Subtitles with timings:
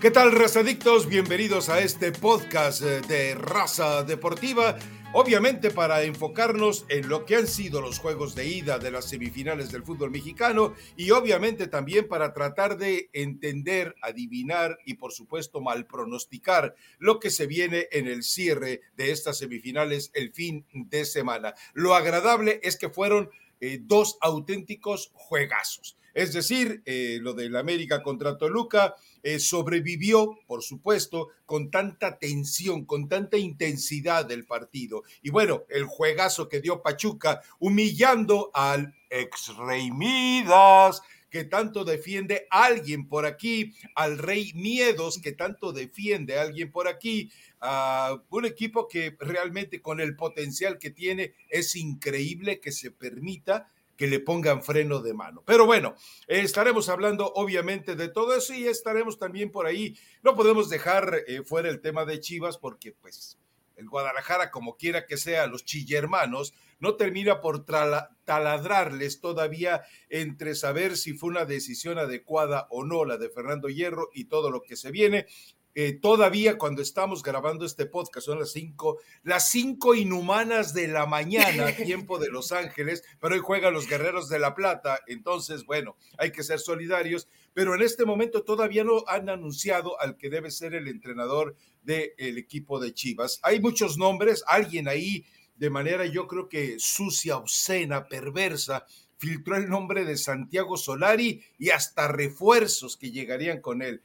[0.00, 1.08] ¿Qué tal, razadictos?
[1.08, 4.78] Bienvenidos a este podcast eh, de Raza Deportiva.
[5.12, 9.72] Obviamente para enfocarnos en lo que han sido los juegos de ida de las semifinales
[9.72, 15.84] del fútbol mexicano y obviamente también para tratar de entender, adivinar y por supuesto mal
[15.86, 21.54] pronosticar lo que se viene en el cierre de estas semifinales el fin de semana.
[21.72, 25.97] Lo agradable es que fueron eh, dos auténticos juegazos.
[26.14, 32.84] Es decir, eh, lo del América contra Toluca eh, sobrevivió, por supuesto, con tanta tensión,
[32.84, 35.02] con tanta intensidad del partido.
[35.22, 42.46] Y bueno, el juegazo que dio Pachuca, humillando al ex Rey Midas, que tanto defiende
[42.50, 48.88] alguien por aquí, al Rey Miedos, que tanto defiende alguien por aquí, a un equipo
[48.88, 54.62] que realmente con el potencial que tiene es increíble que se permita que le pongan
[54.62, 55.42] freno de mano.
[55.44, 55.96] Pero bueno,
[56.28, 59.98] estaremos hablando obviamente de todo eso y estaremos también por ahí.
[60.22, 63.38] No podemos dejar eh, fuera el tema de Chivas porque pues
[63.74, 70.96] el Guadalajara, como quiera que sea, los chillermanos, no termina por taladrarles todavía entre saber
[70.96, 74.76] si fue una decisión adecuada o no la de Fernando Hierro y todo lo que
[74.76, 75.26] se viene.
[75.74, 81.06] Eh, todavía cuando estamos grabando este podcast, son las cinco, las cinco inhumanas de la
[81.06, 85.96] mañana, tiempo de Los Ángeles, pero hoy juegan los Guerreros de la Plata, entonces, bueno,
[86.18, 90.50] hay que ser solidarios, pero en este momento todavía no han anunciado al que debe
[90.50, 93.40] ser el entrenador del equipo de Chivas.
[93.42, 95.24] Hay muchos nombres, alguien ahí
[95.58, 98.86] de manera yo creo que sucia, obscena, perversa,
[99.18, 104.00] filtró el nombre de Santiago Solari y hasta refuerzos que llegarían con él.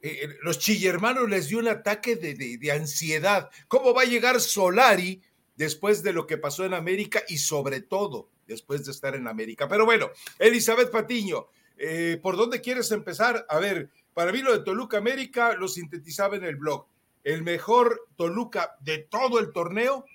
[0.00, 3.50] Eh, eh, los chillermanos les dio un ataque de, ansiedad.
[3.66, 5.22] ¿Cómo va a llegar Solari
[5.56, 9.68] después de lo que pasó en América y sobre todo después de estar en América?
[9.68, 13.44] Pero bueno, Elizabeth Patiño, eh, ¿por dónde quieres empezar?
[13.48, 16.86] A ver, para mí lo de Toluca América lo sintetizaba en el blog.
[17.24, 20.06] El mejor Toluca de todo el torneo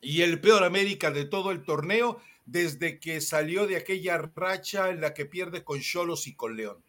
[0.00, 5.00] y el peor América de todo el torneo desde que salió de aquella racha en
[5.00, 6.82] la que pierde con Cholos y con León.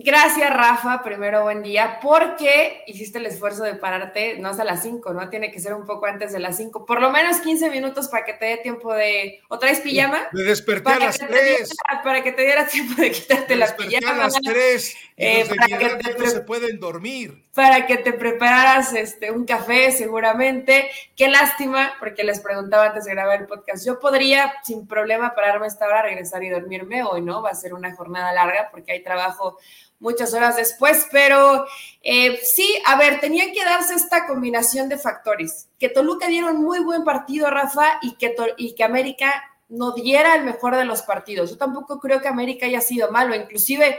[0.00, 1.02] Gracias, Rafa.
[1.02, 1.98] Primero, buen día.
[2.00, 5.28] Porque hiciste el esfuerzo de pararte, no es a las 5, ¿no?
[5.28, 6.86] Tiene que ser un poco antes de las 5.
[6.86, 9.40] Por lo menos 15 minutos para que te dé tiempo de.
[9.48, 10.28] ¿O traes pijama?
[10.32, 11.74] De despertar a las 3.
[12.04, 14.10] para que te diera tiempo de quitarte la pijama.
[14.10, 14.96] a las 3.
[15.16, 17.44] Eh, para que te se pueden dormir.
[17.52, 20.88] Para que te prepararas este, un café, seguramente.
[21.16, 23.84] Qué lástima, porque les preguntaba antes de grabar el podcast.
[23.84, 27.02] Yo podría, sin problema, pararme a esta hora, regresar y dormirme.
[27.02, 29.58] Hoy no, va a ser una jornada larga porque hay trabajo
[30.00, 31.64] muchas horas después, pero
[32.02, 36.62] eh, sí, a ver, tenía que darse esta combinación de factores, que Toluca diera un
[36.62, 41.02] muy buen partido, Rafa, y que, y que América no diera el mejor de los
[41.02, 41.50] partidos.
[41.50, 43.98] Yo tampoco creo que América haya sido malo, inclusive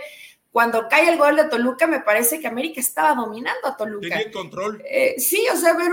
[0.51, 4.09] cuando cae el gol de Toluca, me parece que América estaba dominando a Toluca.
[4.09, 4.81] Tenía control.
[4.83, 5.91] Eh, sí, o sea, ver,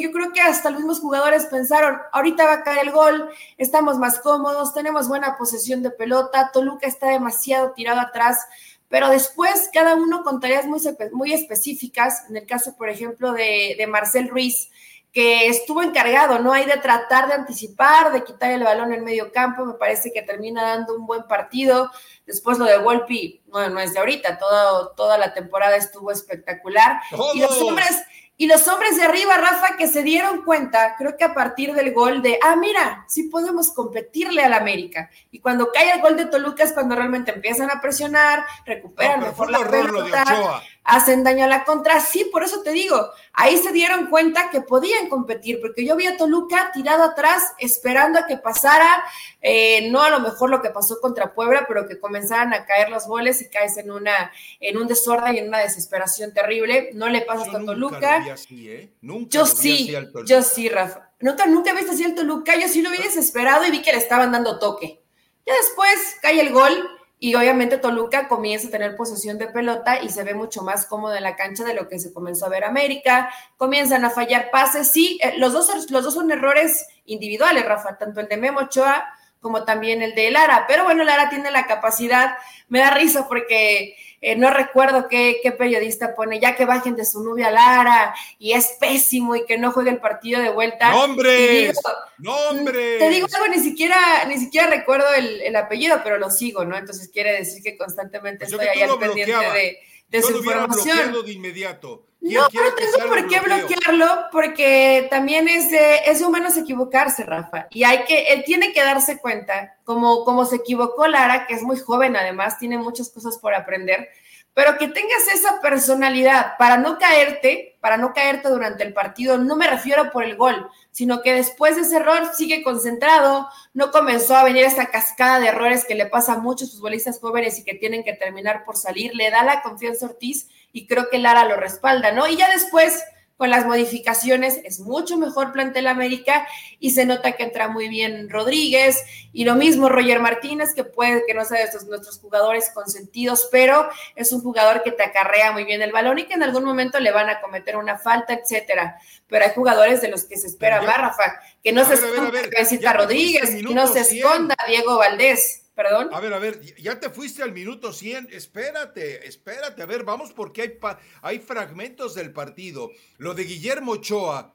[0.00, 3.98] yo creo que hasta los mismos jugadores pensaron, ahorita va a caer el gol, estamos
[3.98, 8.46] más cómodos, tenemos buena posesión de pelota, Toluca está demasiado tirado atrás
[8.88, 10.80] pero después cada uno con tareas muy,
[11.12, 14.70] muy específicas, en el caso, por ejemplo, de, de, Marcel Ruiz,
[15.12, 16.52] que estuvo encargado, ¿no?
[16.52, 20.22] Hay de tratar de anticipar, de quitar el balón en medio campo, me parece que
[20.22, 21.90] termina dando un buen partido.
[22.26, 27.00] Después lo de Volpi, no, no es de ahorita, todo, toda la temporada estuvo espectacular.
[27.34, 28.02] Y los hombres,
[28.40, 31.92] y los hombres de arriba, Rafa, que se dieron cuenta, creo que a partir del
[31.92, 35.10] gol de, ah, mira, sí podemos competirle al América.
[35.32, 39.50] Y cuando cae el gol de Toluca es cuando realmente empiezan a presionar, recuperan mejor
[39.50, 42.00] la pelota hacen daño a la contra.
[42.00, 46.06] Sí, por eso te digo, ahí se dieron cuenta que podían competir, porque yo vi
[46.06, 49.04] a Toluca tirado atrás, esperando a que pasara,
[49.42, 52.88] eh, no a lo mejor lo que pasó contra Puebla, pero que comenzaran a caer
[52.88, 56.90] los goles y caes en una, en un desorden y en una desesperación terrible.
[56.94, 58.24] No le pasa a Toluca.
[58.48, 58.90] ¿eh?
[59.02, 59.94] Nunca yo sí,
[60.24, 61.10] yo sí, Rafa.
[61.20, 63.98] Nunca, nunca viste así al Toluca, yo sí lo vi desesperado y vi que le
[63.98, 65.02] estaban dando toque.
[65.44, 70.08] Ya después cae el gol y obviamente Toluca comienza a tener posesión de pelota y
[70.08, 72.64] se ve mucho más cómodo en la cancha de lo que se comenzó a ver
[72.64, 73.30] América.
[73.56, 74.90] Comienzan a fallar pases.
[74.90, 79.04] Sí, eh, los dos, los dos son errores individuales, Rafa, tanto el de Memo Ochoa
[79.40, 80.64] como también el de Lara.
[80.66, 82.36] Pero bueno, Lara tiene la capacidad,
[82.68, 87.22] me da risa porque eh, no recuerdo qué, periodista pone, ya que bajen de su
[87.22, 90.90] nube a Lara y es pésimo y que no juegue el partido de vuelta.
[90.90, 91.78] ¡Nombres!
[92.18, 92.98] ¡Nombres!
[92.98, 96.76] Te digo algo, ni siquiera, ni siquiera recuerdo el, apellido, pero lo sigo, ¿no?
[96.76, 101.24] Entonces quiere decir que constantemente pues estoy ahí al pendiente de, de su información.
[101.24, 102.07] de inmediato.
[102.20, 107.68] No, pero tengo por qué bloquearlo, porque también es de, es de humanos equivocarse, Rafa.
[107.70, 111.62] Y hay que, él tiene que darse cuenta, como, como se equivocó Lara, que es
[111.62, 114.08] muy joven además, tiene muchas cosas por aprender,
[114.52, 119.54] pero que tengas esa personalidad para no caerte, para no caerte durante el partido, no
[119.54, 124.34] me refiero por el gol, sino que después de ese error sigue concentrado, no comenzó
[124.34, 127.74] a venir esa cascada de errores que le pasa a muchos futbolistas jóvenes y que
[127.74, 131.44] tienen que terminar por salir, le da la confianza a Ortiz y creo que Lara
[131.44, 132.26] lo respalda, ¿no?
[132.26, 133.02] Y ya después
[133.38, 136.46] con las modificaciones es mucho mejor plantel América
[136.80, 141.22] y se nota que entra muy bien Rodríguez y lo mismo Roger Martínez, que puede
[141.24, 145.52] que no sea de estos, nuestros jugadores consentidos, pero es un jugador que te acarrea
[145.52, 148.34] muy bien el balón y que en algún momento le van a cometer una falta,
[148.34, 148.98] etcétera.
[149.28, 153.54] Pero hay jugadores de los que se espera más, Rafa, que no se esconda Rodríguez,
[153.54, 155.62] que no se esconda Diego Valdés.
[155.78, 156.08] Perdón.
[156.10, 158.30] A ver, a ver, ya te fuiste al minuto 100.
[158.32, 159.80] Espérate, espérate.
[159.80, 160.78] A ver, vamos porque hay,
[161.22, 162.90] hay fragmentos del partido.
[163.16, 164.52] Lo de Guillermo Ochoa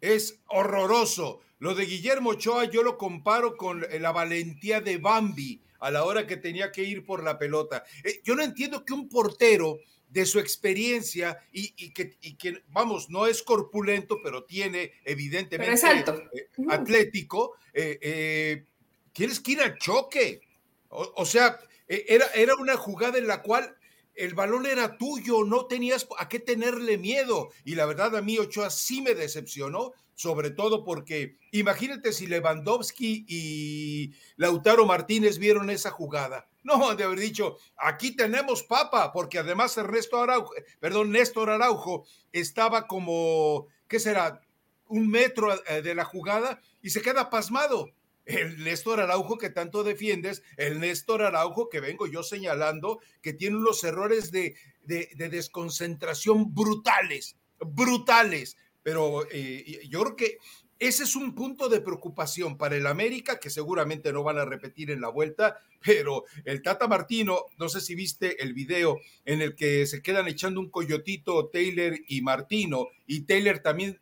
[0.00, 1.40] es horroroso.
[1.58, 6.26] Lo de Guillermo Ochoa yo lo comparo con la valentía de Bambi a la hora
[6.26, 7.84] que tenía que ir por la pelota.
[8.02, 9.78] Eh, yo no entiendo que un portero
[10.08, 16.14] de su experiencia y, que, que, vamos, no es corpulento, pero tiene evidentemente es alto.
[16.32, 18.64] Eh, atlético, eh,
[19.12, 20.40] tienes que ir al choque.
[20.92, 21.58] O, sea,
[21.88, 23.76] e, era, era una jugada en la cual
[24.14, 27.50] el balón era tuyo, no tenías a qué tenerle miedo.
[27.64, 33.24] Y la verdad a mí Ochoa sí me decepcionó, sobre todo porque imagínate si Lewandowski
[33.26, 36.48] y Lautaro Martínez vieron esa jugada.
[36.62, 42.86] No, de haber dicho, aquí tenemos papa, porque además Ernesto Araujo, perdón, Néstor Araujo estaba
[42.86, 44.40] como, ¿qué será?
[44.86, 47.90] Un metro eh, de la jugada y se queda pasmado
[48.24, 53.56] el Néstor Araujo que tanto defiendes, el Néstor Araujo que vengo yo señalando que tiene
[53.56, 54.54] unos errores de,
[54.84, 58.56] de, desconcentración brutales, brutales.
[58.82, 60.38] Pero eh, yo creo que
[60.82, 64.90] ese es un punto de preocupación para el América que seguramente no van a repetir
[64.90, 69.54] en la vuelta, pero el Tata Martino, no sé si viste el video en el
[69.54, 74.00] que se quedan echando un coyotito Taylor y Martino, y Taylor también,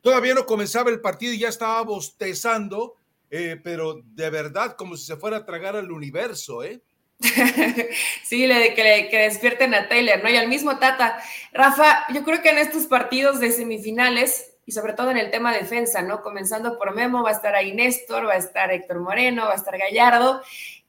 [0.00, 2.94] todavía no comenzaba el partido y ya estaba bostezando
[3.30, 6.80] eh, pero de verdad como si se fuera a tragar al universo, ¿eh?
[8.24, 10.28] sí, le, que, despierten a Taylor, ¿no?
[10.28, 11.18] Y al mismo Tata.
[11.52, 15.54] Rafa, yo creo que en estos partidos de semifinales, y sobre todo en el tema
[15.54, 16.22] defensa, ¿no?
[16.22, 19.56] Comenzando por Memo, va a estar ahí Néstor, va a estar Héctor Moreno, va a
[19.56, 20.42] estar Gallardo,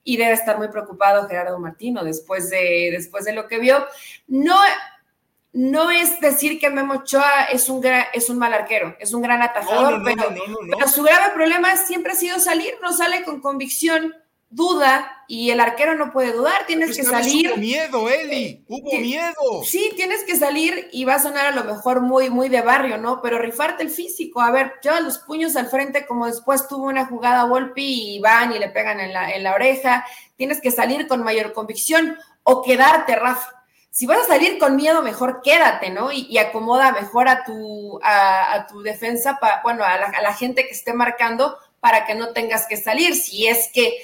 [0.04, 3.86] y debe estar muy preocupado Gerardo Martino después de, después de lo que vio.
[4.28, 4.58] No,
[5.58, 7.84] no es decir que Memo Ochoa es un,
[8.14, 12.38] es un mal arquero, es un gran atajador, pero, su grave problema siempre ha sido
[12.38, 14.14] salir, no sale con convicción,
[14.52, 17.50] duda y el arquero no puede dudar, tienes que salir.
[17.50, 19.64] Hubo miedo, Eli, hubo miedo.
[19.66, 23.00] Sí, tienes que salir y va a sonar a lo mejor muy, muy de barrio,
[23.00, 23.20] ¿no?
[23.24, 27.08] Pero rifarte el físico, a ver, lleva los puños al frente como después tuvo una
[27.08, 30.06] jugada Volpi y van y le pegan en la, en la oreja,
[30.36, 33.57] tienes que salir con mayor convicción o quedarte, Rafa
[33.98, 36.12] si vas a salir con miedo, mejor quédate, ¿no?
[36.12, 41.58] Y, acomoda mejor a tu, a, tu defensa, bueno, a la, gente que esté marcando
[41.80, 43.16] para que no tengas que salir.
[43.16, 43.98] Si es que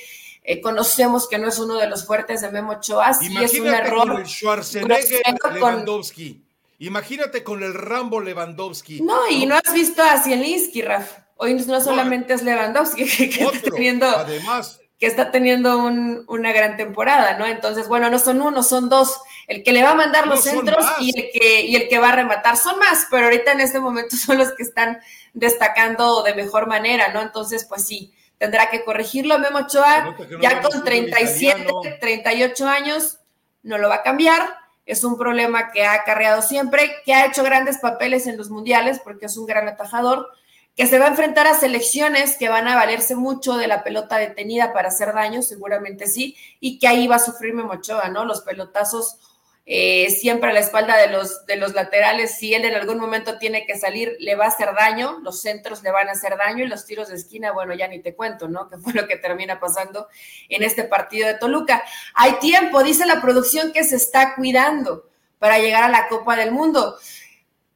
[0.46, 3.68] eh, conocemos que no es uno de los fuertes de Memo Ochoa, si es un
[3.68, 4.08] error.
[4.08, 5.22] Con el Schwarzenegger
[5.54, 6.44] Lewandowski.
[6.80, 9.00] Imagínate con el Rambo Lewandowski.
[9.00, 11.20] No, y no has visto a Zielinski, Raf.
[11.36, 14.08] Hoy no solamente es Lewandowski que, está teniendo.
[14.08, 14.80] Además.
[15.04, 17.46] Que está teniendo una gran temporada, ¿no?
[17.46, 20.86] Entonces, bueno, no son uno, son dos el que le va a mandar los centros
[21.02, 23.82] y el, que, y el que va a rematar son más, pero ahorita en este
[23.82, 25.02] momento son los que están
[25.34, 27.22] destacando de mejor manera, ¿no?
[27.22, 29.40] Entonces, pues sí, tendrá que corregirlo.
[29.40, 33.18] Memo Ochoa, ya con 37, 38 años,
[33.62, 34.56] no lo va a cambiar.
[34.86, 39.02] Es un problema que ha acarreado siempre, que ha hecho grandes papeles en los mundiales
[39.04, 40.30] porque es un gran atajador,
[40.76, 44.18] que se va a enfrentar a selecciones que van a valerse mucho de la pelota
[44.18, 48.26] detenida para hacer daño, seguramente sí, y que ahí va a sufrir Memo Ochoa, ¿no?
[48.26, 49.18] Los pelotazos
[49.66, 53.38] eh, siempre a la espalda de los, de los laterales, si él en algún momento
[53.38, 56.66] tiene que salir, le va a hacer daño, los centros le van a hacer daño
[56.66, 58.68] y los tiros de esquina, bueno, ya ni te cuento, ¿no?
[58.68, 60.08] Que fue lo que termina pasando
[60.50, 61.84] en este partido de Toluca.
[62.14, 66.52] Hay tiempo, dice la producción, que se está cuidando para llegar a la Copa del
[66.52, 66.98] Mundo.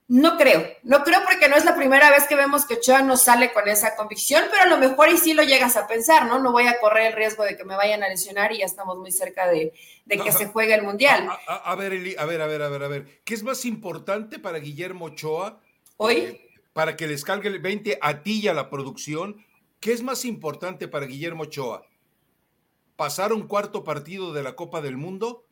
[0.10, 3.18] No creo, no creo porque no es la primera vez que vemos que Ochoa no
[3.18, 6.40] sale con esa convicción, pero a lo mejor y sí lo llegas a pensar, ¿no?
[6.40, 8.98] No voy a correr el riesgo de que me vayan a lesionar y ya estamos
[8.98, 9.74] muy cerca de,
[10.08, 11.28] que se juegue el Mundial.
[11.48, 14.60] A, ver, a ver, a ver, a ver, a ver, ¿qué es más importante para
[14.60, 15.60] Guillermo Ochoa?
[15.98, 16.16] Hoy.
[16.16, 19.44] Eh, para que les cargue el 20 a ti y a la producción,
[19.82, 21.86] ¿qué es más importante para Guillermo Ochoa?
[22.96, 25.46] ¿Pasar un cuarto partido de la Copa del Mundo?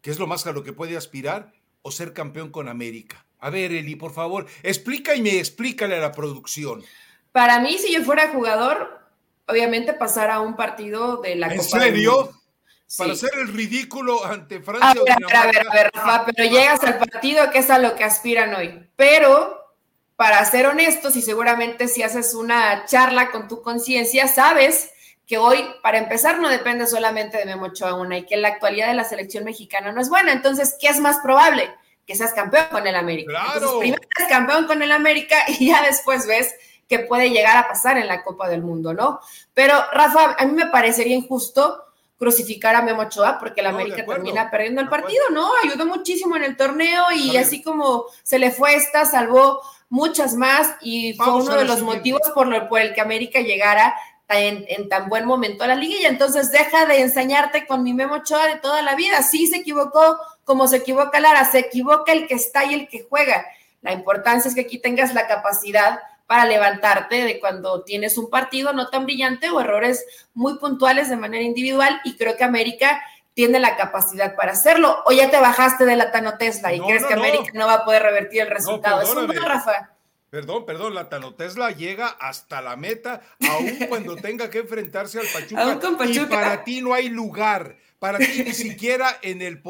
[0.00, 1.52] ¿Qué es lo más a lo que puede aspirar?
[1.82, 3.25] ¿O ser campeón con América?
[3.38, 6.84] A ver, Eli, por favor, explica y me explícale a la producción.
[7.32, 9.00] Para mí, si yo fuera jugador,
[9.46, 12.32] obviamente pasar a un partido de la ¿En serio?
[12.96, 14.90] para hacer el ridículo ante Francia.
[14.90, 17.96] A ver, a ver, a ver, Rafa, pero llegas al partido que es a lo
[17.96, 18.88] que aspiran hoy.
[18.94, 19.74] Pero,
[20.14, 24.92] para ser honestos, y seguramente si haces una charla con tu conciencia, sabes
[25.26, 28.86] que hoy, para empezar, no depende solamente de Memo Ochoa una y que la actualidad
[28.86, 30.32] de la selección mexicana no es buena.
[30.32, 31.68] Entonces, ¿qué es más probable?
[32.06, 33.30] Que seas campeón con el América.
[33.30, 33.78] Claro.
[33.80, 36.54] primero eres campeón con el América y ya después ves
[36.88, 39.20] que puede llegar a pasar en la Copa del Mundo, ¿no?
[39.54, 41.82] Pero, Rafa, a mí me parecería injusto
[42.18, 45.50] crucificar a Memo Ochoa porque el América termina perdiendo el partido, ¿no?
[45.62, 50.76] Ayudó muchísimo en el torneo y así como se le fue esta, salvó muchas más
[50.80, 53.94] y fue uno de los motivos por, lo, por el que América llegara
[54.28, 56.08] en, en, tan buen momento a la liguilla.
[56.08, 59.22] Entonces deja de enseñarte con mi Memo Ochoa de toda la vida.
[59.22, 63.04] Sí se equivocó como se equivoca Lara, se equivoca el que está y el que
[63.10, 63.44] juega.
[63.82, 65.98] La importancia es que aquí tengas la capacidad
[66.28, 71.16] para levantarte de cuando tienes un partido no tan brillante o errores muy puntuales de
[71.16, 73.02] manera individual y creo que América
[73.34, 75.02] tiene la capacidad para hacerlo.
[75.04, 77.66] O ya te bajaste de la Tano Tesla y crees que América no.
[77.66, 79.02] va a poder revertir el resultado.
[79.02, 79.96] es un Rafa.
[80.30, 85.26] Perdón, perdón, la Tano Tesla llega hasta la meta, aun cuando tenga que enfrentarse al
[85.26, 86.06] Pachuca.
[86.06, 89.62] Y para ti no hay lugar, para ti ni siquiera en el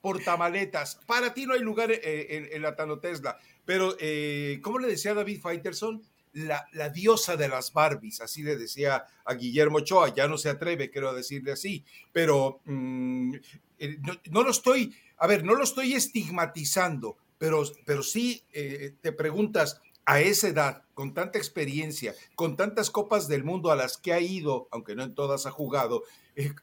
[0.00, 3.38] portamaletas, para ti no hay lugar eh, en, la Tano Tesla.
[3.64, 6.02] Pero, eh, ¿cómo le decía David Faitelson?
[6.32, 10.48] La, la, diosa de las Barbies, así le decía a Guillermo Ochoa, ya no se
[10.48, 13.34] atreve, quiero decirle así, pero mm,
[13.78, 13.98] eh,
[14.30, 19.80] no, lo estoy, a ver, no lo estoy estigmatizando, pero, pero sí eh, te preguntas,
[20.06, 24.20] a esa edad, con tanta experiencia, con tantas copas del mundo a las que ha
[24.20, 26.02] ido, aunque no en todas ha jugado,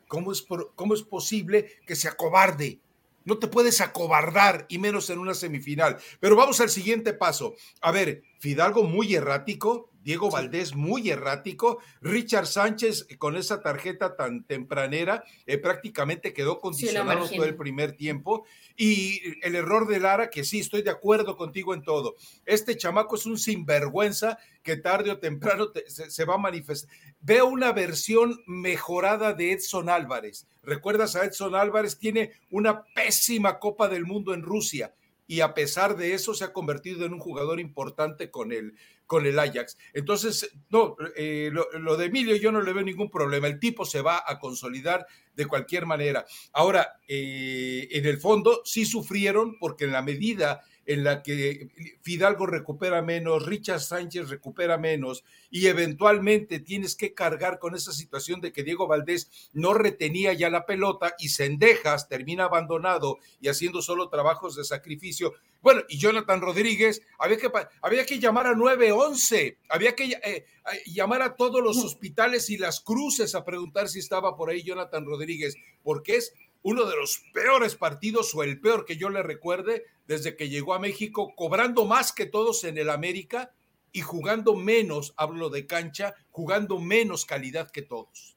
[0.07, 2.79] ¿cómo, es ¿cómo es posible que se acobarde?
[3.23, 5.97] No te puedes acobardar y menos en una semifinal.
[6.19, 7.55] Pero vamos al siguiente paso.
[7.81, 14.15] A ver, Fidalgo muy errático, Diego Valdés muy errático, Richard Sánchez eh, con esa tarjeta
[14.15, 18.45] tan tempranera eh, prácticamente quedó condicionado todo el primer tiempo
[18.75, 22.15] y el error de Lara, que sí, estoy de acuerdo contigo en todo.
[22.47, 26.89] Este chamaco es un sinvergüenza que tarde o temprano se, va a manifestar.
[27.19, 30.47] Veo una versión mejorada de Edson Álvarez.
[30.63, 31.99] ¿Recuerdas a Edson Álvarez?
[31.99, 34.95] Tiene una pésima Copa del Mundo en Rusia
[35.31, 38.73] y a pesar de eso se ha convertido en un jugador importante con el,
[39.05, 39.77] con el Ajax.
[39.93, 43.47] Entonces, no, eh, lo, de Emilio yo no le veo ningún problema.
[43.47, 46.25] El tipo se va a consolidar de cualquier manera.
[46.51, 51.69] Ahora, eh, en el fondo sí sufrieron porque en la medida en la que
[52.01, 58.41] Fidalgo recupera menos, Richard Sánchez recupera menos y eventualmente tienes que cargar con esa situación
[58.41, 63.81] de que Diego Valdés no retenía ya la pelota y Sendejas termina abandonado y haciendo
[63.81, 65.33] solo trabajos de sacrificio.
[65.61, 70.45] Bueno, y Jonathan Rodríguez, había que, había que llamar a 911, había que eh,
[70.87, 75.05] llamar a todos los hospitales y las cruces a preguntar si estaba por ahí Jonathan
[75.05, 79.85] Rodríguez, porque es uno de los peores partidos o el peor que yo le recuerde
[80.07, 83.51] desde que llegó a México, cobrando más que todos en el América
[83.91, 88.35] y jugando menos, hablo de cancha, jugando menos calidad que todos.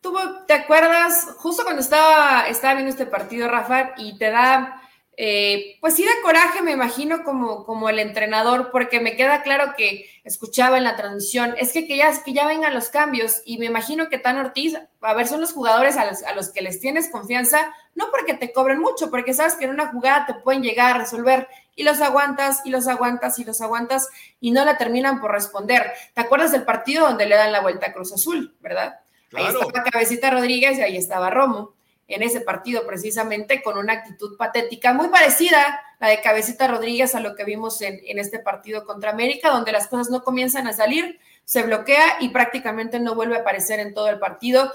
[0.00, 4.82] ¿Tú te acuerdas justo cuando estaba, estaba viendo este partido, Rafa, y te da
[5.16, 9.74] eh, pues sí da coraje, me imagino, como, como el entrenador, porque me queda claro
[9.76, 13.58] que escuchaba en la transmisión, es que, que, ya, que ya vengan los cambios y
[13.58, 16.62] me imagino que Tan Ortiz, a ver, son los jugadores a los, a los que
[16.62, 20.34] les tienes confianza, no porque te cobren mucho, porque sabes que en una jugada te
[20.34, 24.08] pueden llegar a resolver y los aguantas y los aguantas y los aguantas
[24.40, 25.92] y no la terminan por responder.
[26.14, 29.00] ¿Te acuerdas del partido donde le dan la vuelta a Cruz Azul, verdad?
[29.34, 31.74] Ahí estaba Cabecita Rodríguez y ahí estaba Romo
[32.14, 37.20] en ese partido precisamente con una actitud patética muy parecida la de Cabecita Rodríguez a
[37.20, 41.20] lo que vimos en, este partido contra América, donde las cosas no comienzan a salir,
[41.44, 44.72] se bloquea y prácticamente no vuelve a aparecer en todo el partido.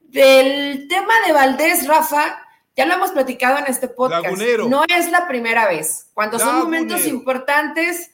[0.00, 2.38] Del tema de Valdés, Rafa,
[2.76, 4.26] ya lo hemos platicado en este podcast.
[4.68, 6.10] No es la primera vez.
[6.12, 8.10] Cuando son momentos importantes,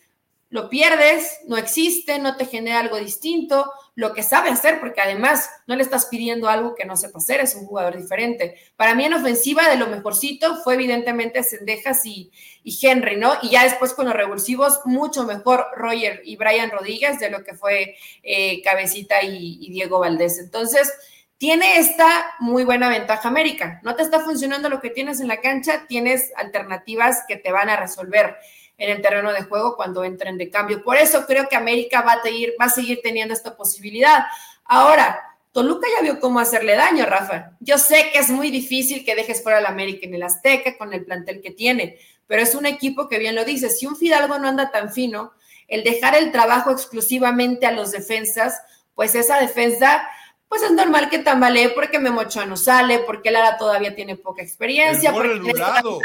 [0.55, 5.51] lo pierdes, no existe, no te genera algo distinto, lo que sabe hacer, porque además
[5.67, 8.55] no le estás pidiendo algo que no sepa hacer, es un jugador diferente.
[8.77, 12.31] Para mí en ofensiva de lo mejorcito fue evidentemente Sendejas y,
[12.63, 13.33] y Henry, ¿no?
[13.43, 17.55] Y ya después con los revulsivos, mucho mejor Roger y Brian Rodríguez de lo que
[17.55, 20.39] fue eh, Cabecita y, y Diego Valdés.
[20.39, 20.89] Entonces,
[21.37, 23.81] tiene esta muy buena ventaja América.
[23.83, 27.71] No te está funcionando lo que tienes en la cancha, tienes alternativas que te van
[27.71, 28.37] a resolver
[28.77, 30.83] en el terreno de juego cuando entren de cambio.
[30.83, 34.25] Por eso creo que América va a, seguir, va a seguir teniendo esta posibilidad.
[34.65, 35.21] Ahora,
[35.53, 37.53] Toluca ya vio cómo hacerle daño, Rafa.
[37.61, 40.93] Yo sé que es muy difícil que dejes fuera al América en el Azteca con
[40.93, 43.71] el plantel que tiene, pero es un equipo que bien lo dice.
[43.71, 45.33] Si un Fidalgo no anda tan fino,
[45.69, 48.61] el dejar el trabajo exclusivamente a los defensas,
[48.95, 50.09] pues esa defensa
[50.55, 55.13] pues es normal que tambalee porque Memochoa no sale, porque Lara todavía tiene poca experiencia,
[55.13, 56.01] porque anulado.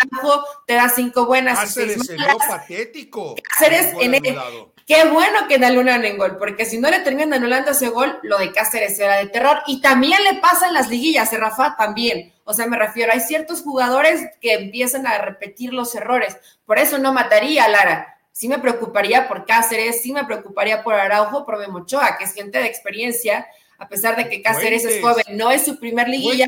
[0.66, 1.60] te da cinco buenas.
[1.60, 3.36] Cáceres se patético.
[3.48, 4.40] Cáceres en el,
[4.88, 8.40] Qué bueno que anulan en gol, porque si no le terminan anulando ese gol, lo
[8.40, 9.62] de Cáceres era de terror.
[9.68, 12.34] Y también le pasa en las liguillas, ¿eh, Rafa, también.
[12.44, 16.38] O sea, me refiero, hay ciertos jugadores que empiezan a repetir los errores.
[16.66, 18.18] Por eso no mataría a Lara.
[18.32, 22.58] Sí me preocuparía por Cáceres, sí me preocuparía por Araujo, por Memochoa, que es gente
[22.58, 23.46] de experiencia,
[23.80, 26.48] a pesar de que Cáceres es joven, no es su primer liguilla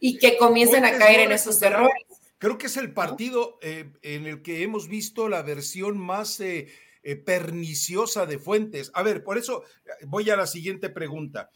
[0.00, 2.04] y que comiencen a caer en esos errores.
[2.38, 6.66] Creo que es el partido eh, en el que hemos visto la versión más eh,
[7.04, 8.90] eh, perniciosa de Fuentes.
[8.94, 9.62] A ver, por eso
[10.06, 11.50] voy a la siguiente pregunta.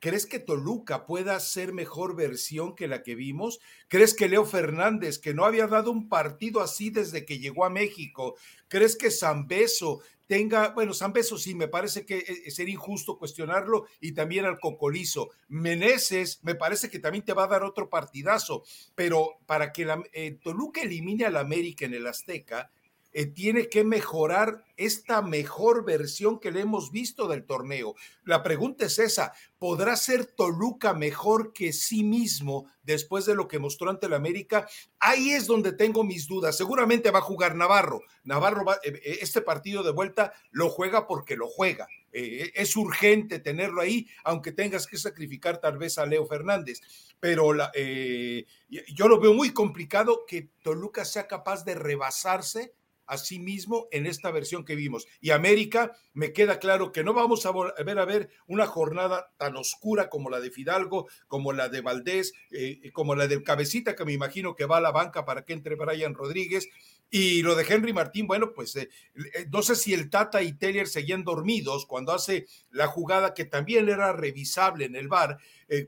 [0.00, 3.60] ¿Crees que Toluca pueda ser mejor versión que la que vimos?
[3.88, 7.70] ¿Crees que Leo Fernández, que no había dado un partido así desde que llegó a
[7.70, 8.36] México,
[8.68, 14.12] crees que Zambeso tenga, bueno, Zambeso sí, me parece que eh, sería injusto cuestionarlo y
[14.12, 15.30] también al Cocolizo.
[15.48, 18.62] Meneses, me parece que también te va a dar otro partidazo,
[18.94, 22.70] pero para que eh, Toluca elimine al América en el Azteca,
[23.12, 27.96] eh, tiene que mejorar esta mejor versión que le hemos visto del torneo.
[28.24, 33.58] La pregunta es esa, ¿podrá ser Toluca mejor que sí mismo después de lo que
[33.58, 34.68] mostró ante el América?
[35.00, 36.56] Ahí es donde tengo mis dudas.
[36.56, 38.02] Seguramente va a jugar Navarro.
[38.22, 41.88] Navarro, va, eh, eh, este partido de vuelta lo juega porque lo juega.
[42.12, 46.80] es urgente tenerlo ahí, aunque tengas que sacrificar tal vez a Leo Fernández.
[47.20, 52.74] Pero yo lo veo muy complicado que Toluca sea capaz de rebasarse
[53.10, 55.08] a sí mismo en esta versión que vimos.
[55.20, 59.56] Y América, me queda claro que no vamos a ver a ver una jornada tan
[59.56, 64.04] oscura como la de Fidalgo, como la de Valdés, eh, como la del Cabecita, que
[64.04, 66.68] me imagino que va a la banca para que entre Brian Rodríguez.
[67.10, 70.52] Y lo de Henry Martín, bueno, pues eh, eh, no sé si el Tata y
[70.52, 75.38] Taylor seguían dormidos cuando hace la jugada que también era revisable en el bar,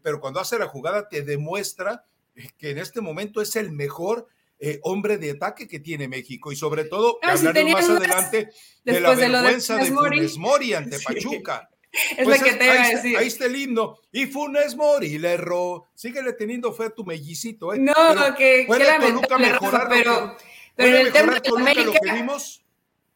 [0.03, 2.05] pero cuando hace la jugada te demuestra
[2.59, 4.27] que en este momento es el mejor
[4.65, 8.51] eh, hombre de ataque que tiene México y sobre todo no, más adelante
[8.85, 11.69] de la vergüenza de, Funes Mori ante Pachuca.
[12.17, 13.19] es pues que te ahí, a decir.
[13.19, 13.99] ahí está el himno.
[14.13, 15.89] Y Funes Mori le erró.
[15.97, 17.81] Síguele teniendo fe a tu mellicito, ¿eh?
[17.81, 17.93] No,
[18.37, 20.37] que, que lamentable, mejorar pero,
[20.77, 21.99] pero en el tema de América,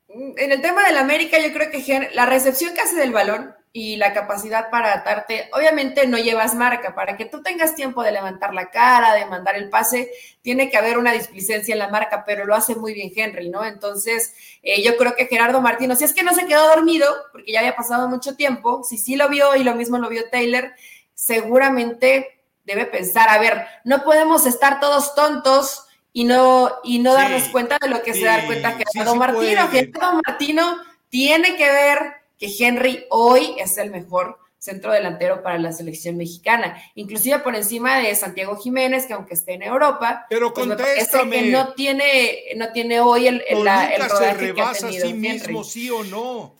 [0.08, 3.96] en el tema del América, yo creo que la recepción que hace del balón y
[3.96, 8.54] la capacidad para atarte, obviamente no llevas marca, para que tú tengas tiempo de levantar
[8.54, 10.10] la cara, de mandar el pase,
[10.40, 13.66] tiene que haber una displicencia en la marca, pero lo hace muy bien Henry, ¿no?
[13.66, 17.52] Entonces, eh, yo creo que Gerardo Martino, si es que no se quedó dormido, porque
[17.52, 20.72] ya había pasado mucho tiempo, si sí lo vio y lo mismo lo vio Taylor,
[21.12, 25.84] seguramente debe pensar, a ver, no podemos estar todos tontos
[26.14, 29.68] y no, y no darnos cuenta de lo que se da cuenta Gerardo Martino.
[29.68, 30.78] Gerardo Martino
[31.10, 36.82] tiene que ver que Henry hoy es el mejor centro delantero para la selección mexicana,
[36.94, 41.72] inclusive por encima de Santiago Jiménez, que aunque esté en Europa, pero pues que no
[41.74, 46.02] tiene, no tiene hoy el, el, el rodaje que ha tenido sí mismo, sí o
[46.04, 46.56] no.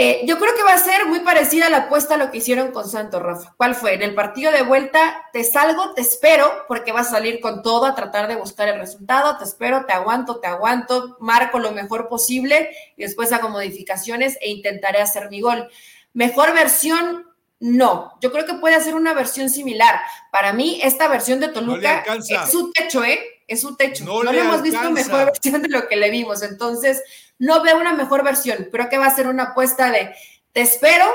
[0.00, 2.38] Eh, yo creo que va a ser muy parecida a la apuesta a lo que
[2.38, 3.52] hicieron con Santos, Rafa.
[3.56, 3.94] ¿Cuál fue?
[3.94, 7.84] En el partido de vuelta, te salgo, te espero, porque vas a salir con todo
[7.84, 12.08] a tratar de buscar el resultado, te espero, te aguanto, te aguanto, marco lo mejor
[12.08, 15.68] posible y después hago modificaciones e intentaré hacer mi gol.
[16.12, 17.26] Mejor versión,
[17.58, 18.12] no.
[18.20, 19.98] Yo creo que puede hacer una versión similar.
[20.30, 23.18] Para mí, esta versión de Toluca es su techo, ¿eh?
[23.48, 24.04] Es su techo.
[24.04, 26.44] No, le hemos visto mejor versión de lo que le vimos.
[26.44, 27.02] Entonces,
[27.38, 28.68] no veo una mejor versión.
[28.70, 30.14] Creo que va a ser una apuesta de
[30.52, 31.06] te espero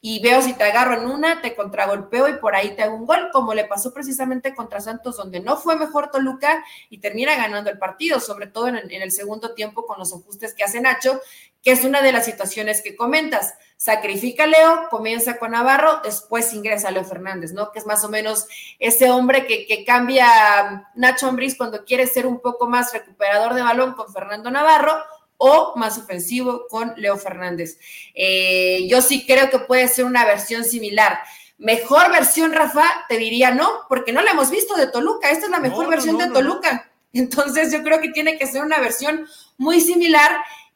[0.00, 3.06] y veo si te agarro en una, te contragolpeo y por ahí te hago un
[3.06, 7.68] gol, como le pasó precisamente contra Santos, donde no fue mejor Toluca y termina ganando
[7.68, 11.20] el partido, sobre todo en el, segundo tiempo con los ajustes que hace Nacho,
[11.64, 13.54] que es una de las situaciones que comentas.
[13.76, 17.72] Sacrifica Leo, comienza con Navarro, después ingresa Leo Fernández, ¿no?
[17.72, 18.46] Que es más o menos
[18.78, 23.62] ese hombre que, que cambia Nacho Ambriz cuando quiere ser un poco más recuperador de
[23.62, 24.94] balón con Fernando Navarro
[25.38, 27.78] o más ofensivo con Leo Fernández.
[28.14, 31.20] Eh, yo sí creo que puede ser una versión similar.
[31.56, 35.30] Mejor versión, Rafa, te diría no, porque no la hemos visto de Toluca.
[35.30, 36.90] Esta es la mejor versión de Toluca.
[37.12, 40.30] Entonces yo creo que tiene que ser una versión muy similar.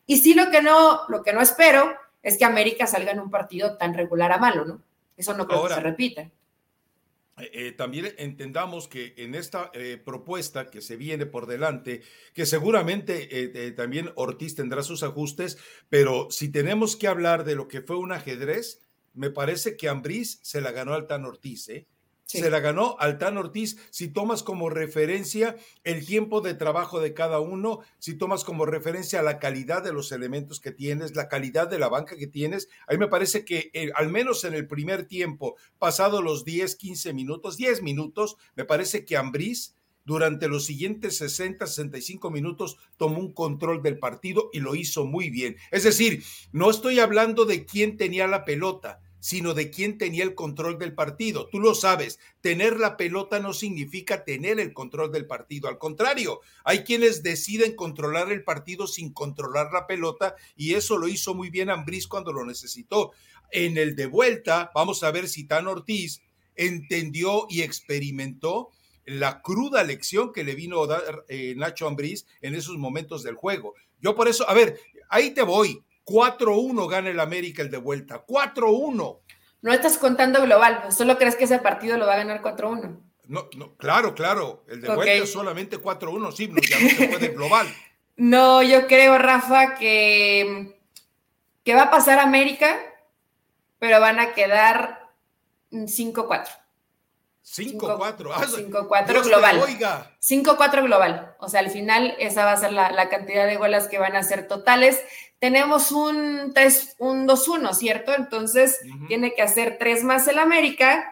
[0.07, 3.31] Y sí lo que no, lo que no espero es que América salga en un
[3.31, 4.81] partido tan regular a malo, ¿no?
[5.17, 6.31] Eso no creo que se repita.
[7.39, 12.03] Eh, eh, también entendamos que en esta eh, propuesta que se viene por delante,
[12.35, 17.81] que seguramente también Ortiz tendrá sus ajustes, pero si tenemos que hablar de lo que
[17.81, 18.81] fue un ajedrez,
[19.15, 21.87] me parece que Ambriz se la ganó al Tan Ortiz, ¿eh?
[22.41, 23.77] Se la ganó Altán Ortiz.
[23.91, 29.23] Si tomas como referencia el tiempo de trabajo de cada uno, si tomas como referencia
[29.23, 32.93] la calidad de los elementos que tienes, la calidad de la banca que tienes, a
[32.93, 37.13] mí me parece que eh, al menos en el primer tiempo, pasado los 10, 15
[37.13, 43.33] minutos, 10 minutos, me parece que Ambriz durante los siguientes 60, 65 minutos tomó un
[43.33, 45.57] control del partido y lo hizo muy bien.
[45.71, 50.35] Es decir, no estoy hablando de quién tenía la pelota, sino de quién tenía el
[50.35, 51.47] control del partido.
[51.47, 55.69] Tú lo sabes, tener la pelota no significa tener el control del partido.
[55.69, 61.07] Al contrario, hay quienes deciden controlar el partido sin controlar la pelota y eso lo
[61.07, 63.13] hizo muy bien Ambriz cuando lo necesitó.
[63.53, 66.21] En el de vuelta, vamos a ver si Tan Ortiz
[66.57, 68.71] entendió y experimentó
[69.05, 73.37] la cruda lección que le vino a dar eh, Nacho Ambriz en esos momentos del
[73.37, 73.75] juego.
[74.01, 75.81] Yo por eso, a ver, ahí te voy.
[76.05, 78.25] 4-1 gana el América el de vuelta.
[78.27, 79.21] 4-1.
[79.63, 82.99] No estás contando global, solo crees que ese partido lo va a ganar 4-1.
[83.29, 84.65] No, no, claro, claro.
[84.69, 87.67] El de vuelta es solamente 4-1, sí, ya no se puede global.
[88.15, 90.79] No, yo creo, Rafa, que,
[91.65, 92.79] que va a pasar América,
[93.79, 95.11] pero van a quedar
[95.71, 96.47] 5-4.
[97.45, 98.33] 5-4.
[98.33, 99.61] 5-4 global.
[100.21, 101.35] 5-4 global.
[101.39, 104.23] O sea, al final esa va a ser la, cantidad de goles que van a
[104.23, 105.03] ser totales.
[105.39, 106.55] Tenemos un,
[106.99, 108.15] un 2-1, ¿cierto?
[108.15, 111.05] Entonces tiene que hacer 3 más el América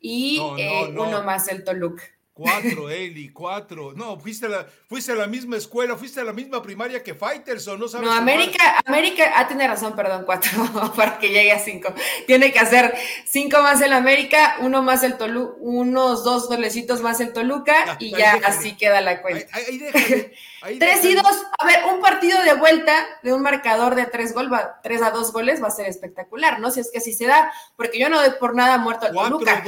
[0.00, 2.02] y eh, uno más el Toluca.
[2.40, 3.92] Cuatro, Eli, cuatro.
[3.94, 7.14] No, fuiste a, la, fuiste a la misma escuela, fuiste a la misma primaria que
[7.14, 8.08] Faitelson, ¿no sabes?
[8.08, 10.50] No, América, América, ah, tiene razón, perdón, cuatro,
[10.96, 11.92] para que llegue a cinco.
[12.26, 12.94] Tiene que hacer
[13.26, 18.16] cinco más el América, uno más el Toluca, unos dos golecitos más el Toluca, y
[18.16, 19.54] ya así queda la cuenta.
[19.54, 19.78] Ahí,
[20.60, 24.50] tres y dos, a ver, un partido de vuelta de un marcador de tres, gol,
[24.82, 26.70] tres a dos goles va a ser espectacular, ¿no?
[26.70, 29.62] Si es que así se da, porque yo no doy por nada muerto al Toluca.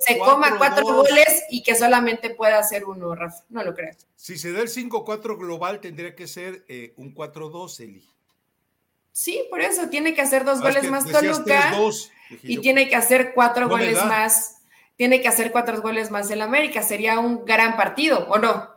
[0.00, 3.44] Se coma cuatro goles y que solamente pueda hacer uno, Rafa.
[3.48, 3.92] No lo creo.
[4.16, 8.08] Si se da el 5-4 global, tendría que ser eh, un 4-2, Eli.
[9.12, 11.74] Sí, por eso tiene que hacer dos goles más Toluca
[12.42, 14.58] y tiene que hacer cuatro goles más.
[14.96, 16.82] Tiene que hacer cuatro goles más el América.
[16.82, 18.71] Sería un gran partido, ¿o no?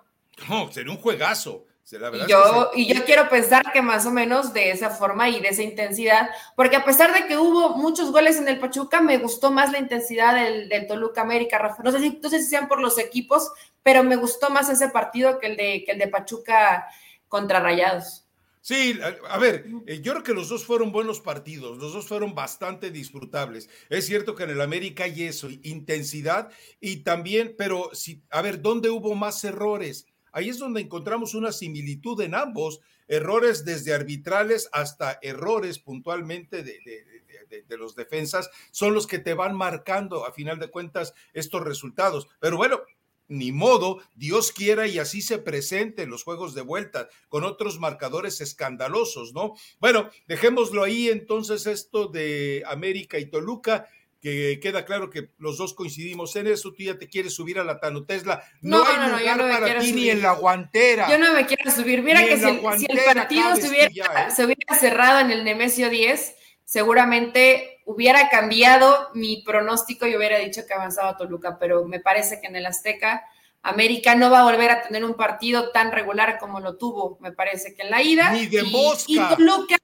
[0.50, 4.72] No, sería un juegazo y, yo, y yo quiero pensar que más o menos de
[4.72, 8.48] esa forma y de esa intensidad, porque a pesar de que hubo muchos goles en
[8.48, 11.84] el Pachuca, me gustó más la intensidad del, Toluca América, Rafa.
[11.84, 13.52] No sé, si, no sé si sean por los equipos,
[13.84, 16.88] pero me gustó más ese partido que el de, que el de Pachuca
[17.28, 18.24] contra Rayados.
[18.62, 22.34] Sí, a, ver, eh, yo creo que los dos fueron buenos partidos, los dos fueron
[22.34, 23.70] bastante disfrutables.
[23.90, 26.50] Es cierto que en el América hay eso, intensidad
[26.82, 30.08] y también, pero si, a ver, ¿dónde hubo más errores?
[30.36, 37.78] Ahí es donde encontramos una similitud en ambos, errores desde arbitrales hasta errores puntualmente de,
[37.78, 42.28] los defensas, son los que te van marcando a final de cuentas estos resultados.
[42.42, 42.82] Pero bueno,
[43.30, 48.42] ni modo, Dios quiera y así se presenten los juegos de vuelta con otros marcadores
[48.42, 49.54] escandalosos, ¿no?
[49.80, 53.88] Bueno, dejémoslo ahí entonces esto de América y Toluca
[54.26, 57.64] que queda claro que los dos coincidimos en eso, tú ya te quieres subir a
[57.64, 58.44] la Tano Tesla.
[58.60, 61.08] No, hay no, lugar no, para ti ni en la guantera.
[61.08, 62.02] Yo no me quiero subir.
[62.02, 64.32] Mira que si, el partido se hubiera, ¿eh?
[64.32, 70.66] se hubiera, cerrado en el Nemesio 10, seguramente hubiera cambiado mi pronóstico y hubiera dicho
[70.68, 73.24] que avanzaba Toluca, pero me parece que en el Azteca
[73.66, 77.32] América no va a volver a tener un partido tan regular como lo tuvo, me
[77.32, 78.32] parece que en la ida.
[78.32, 79.06] Ni de mosca.
[79.08, 79.76] Y, Toluca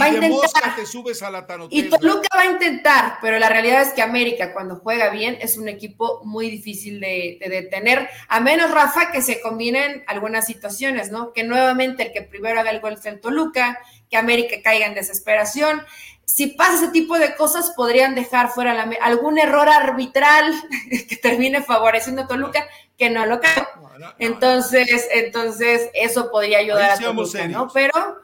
[0.00, 0.76] va a intentar.
[0.76, 4.52] te subes a la y Toluca va a intentar, pero la realidad es que América
[4.52, 9.40] cuando juega bien es un equipo muy difícil de, detener, a menos Rafa que se
[9.40, 11.32] combinen algunas situaciones, ¿no?
[11.32, 14.94] Que nuevamente el que primero haga el gol sea el Toluca, que América caiga en
[14.94, 15.82] desesperación
[16.32, 20.54] si pasa ese tipo de cosas, podrían dejar fuera algún error arbitral
[21.08, 22.68] que termine favoreciendo a Toluca,
[23.00, 23.66] que no lo creo.
[24.18, 27.68] entonces, entonces, eso podría ayudar a Toluca, ¿no?
[27.72, 28.18] Pero,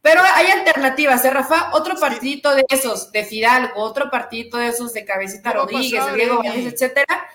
[0.00, 1.70] pero hay alternativas, ¿eh, Rafa?
[1.74, 6.42] Otro partidito de esos, de Fidalgo, otro partidito de esos de Cabecita Rodríguez, de Diego
[6.42, 7.28] etcétera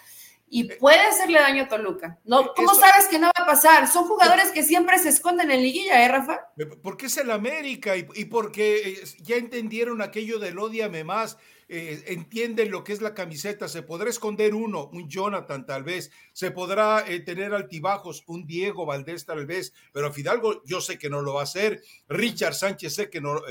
[0.50, 2.20] y eh, puede hacerle daño a Toluca.
[2.24, 3.88] No, eh, ¿Cómo sabes que no va a pasar?
[3.88, 6.48] Son jugadores que siempre se esconden en liguilla, ¿eh, Rafa?
[6.82, 11.38] Porque es el América y, porque ya entendieron aquello del odiame más,
[11.70, 16.52] entienden lo que es la camiseta, se podrá esconder uno, un Jonathan tal vez, se
[16.52, 21.34] podrá tener altibajos, un Diego Valdés tal vez, pero Fidalgo yo sé que no lo
[21.34, 23.42] va a hacer, Richard Sánchez sé que no,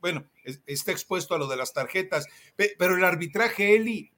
[0.00, 0.26] bueno,
[0.66, 2.26] está expuesto a lo de las tarjetas,
[2.78, 4.10] pero el arbitraje, Eli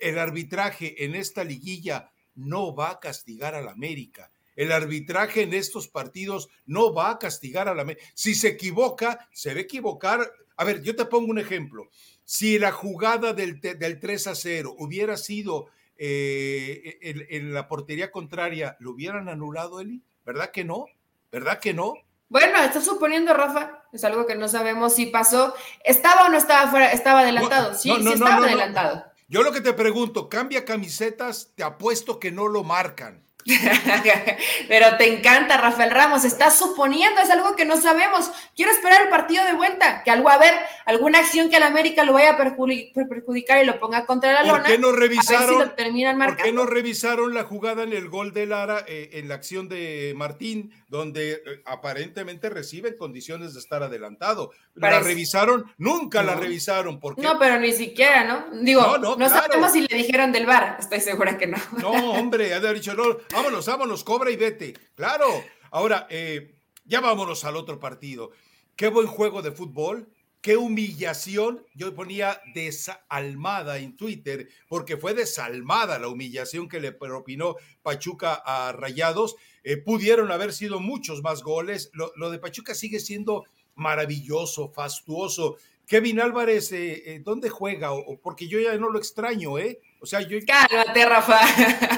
[0.00, 4.32] el arbitraje en esta liguilla no va a castigar al América.
[4.56, 8.04] El arbitraje en estos partidos no va a castigar al América.
[8.14, 10.32] Si se equivoca, se va a equivocar.
[10.56, 11.88] A ver, yo te pongo un ejemplo.
[12.30, 15.66] Si la jugada del, del 3 a 0 hubiera sido
[15.96, 20.04] eh, en, la portería contraria, ¿lo hubieran anulado, Eli?
[20.24, 20.86] ¿Verdad que no?
[21.32, 21.94] ¿Verdad que no?
[22.28, 25.54] Bueno, está suponiendo, Rafa, es algo que no sabemos si pasó.
[25.82, 26.92] ¿Estaba o no estaba fuera?
[26.92, 27.74] Estaba adelantado.
[27.74, 29.06] sí, sí estaba adelantado.
[29.26, 33.24] Yo lo que te pregunto, cambia camisetas, te apuesto que no lo marcan.
[34.68, 36.24] Pero te encanta, Rafael Ramos.
[36.24, 38.30] Estás suponiendo, es algo que no sabemos.
[38.54, 40.54] Quiero esperar el partido de vuelta, que algo a ver,
[40.86, 44.62] alguna acción que al América lo vaya a perjudicar y lo ponga contra la lona.
[44.62, 45.58] ¿Por qué no revisaron?
[45.58, 49.68] ¿Por qué no revisaron la jugada en el gol de Lara, eh, en la acción
[49.68, 54.52] de Martín, donde eh, aparentemente reciben condiciones de estar adelantado?
[54.74, 57.00] La revisaron, nunca la revisaron.
[57.00, 58.62] porque No, pero ni siquiera, ¿no?
[58.62, 60.76] Digo, no, sabemos si le dijeron del bar.
[60.78, 61.58] Estoy segura que no.
[61.78, 64.74] No, hombre, ha dicho, no, vámonos, vámonos, cobra y vete.
[64.94, 65.26] Claro.
[65.70, 68.30] Ahora, eh, ya vámonos al otro partido.
[68.76, 70.08] Qué buen juego de fútbol.
[70.40, 71.66] Qué humillación.
[71.74, 78.72] Yo ponía desalmada en Twitter, porque fue desalmada la humillación que le propinó Pachuca a
[78.72, 79.36] Rayados.
[79.64, 81.90] Eh, pudieron haber sido muchos más goles.
[81.92, 85.56] Lo, de Pachuca sigue siendo maravilloso, fastuoso.
[85.86, 87.92] Kevin Álvarez, eh, eh, ¿dónde juega?
[87.92, 89.80] O, porque yo ya no lo extraño, ¿eh?
[90.00, 90.38] O sea, yo.
[90.46, 91.40] Cálmate, Rafa.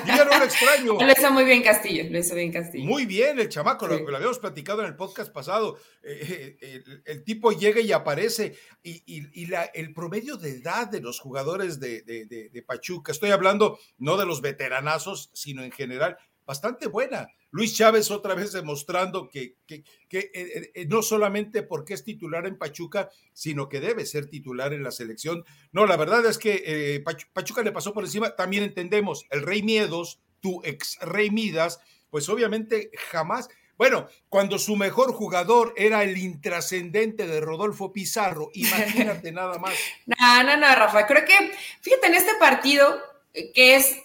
[0.06, 0.92] Yo ya no lo extraño.
[1.00, 2.84] Lo hizo muy bien Castillo, lo hizo bien Castillo.
[2.84, 5.78] Muy bien, el chamaco, lo, habíamos platicado en el podcast pasado.
[6.02, 8.56] Eh, el, tipo llega y aparece.
[8.82, 14.16] Y, la, el promedio de edad de los jugadores de, de Pachuca, estoy hablando no
[14.16, 16.16] de los veteranazos, sino en general,
[16.52, 17.30] bastante buena.
[17.50, 19.76] Luis Chávez otra vez demostrando que, que,
[20.10, 24.74] eh, eh, eh, no solamente porque es titular en Pachuca, sino que debe ser titular
[24.74, 25.46] en la selección.
[25.72, 28.36] No, la verdad es que Pachuca le pasó por encima.
[28.36, 33.48] También entendemos, el Rey Miedos, tu ex Rey Midas, pues obviamente jamás.
[33.78, 39.72] Bueno, cuando su mejor jugador era el intrascendente de Rodolfo Pizarro, imagínate nada más.
[40.04, 43.00] No, no, no, Rafa, creo que, fíjate, en este partido,
[43.32, 43.96] que es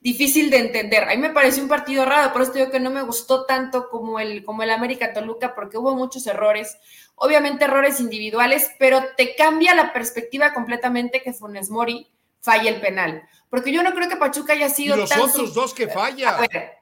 [0.00, 1.04] difícil de entender.
[1.04, 3.88] A mí me pareció un partido raro, por eso digo que no me gustó tanto
[3.88, 6.78] como el, como el América Toluca, porque hubo muchos errores,
[7.14, 13.22] obviamente errores individuales, pero te cambia la perspectiva completamente que Funes Mori falla el penal.
[13.48, 14.96] Porque yo no creo que Pachuca haya sido.
[14.96, 16.38] los otros dos que falla.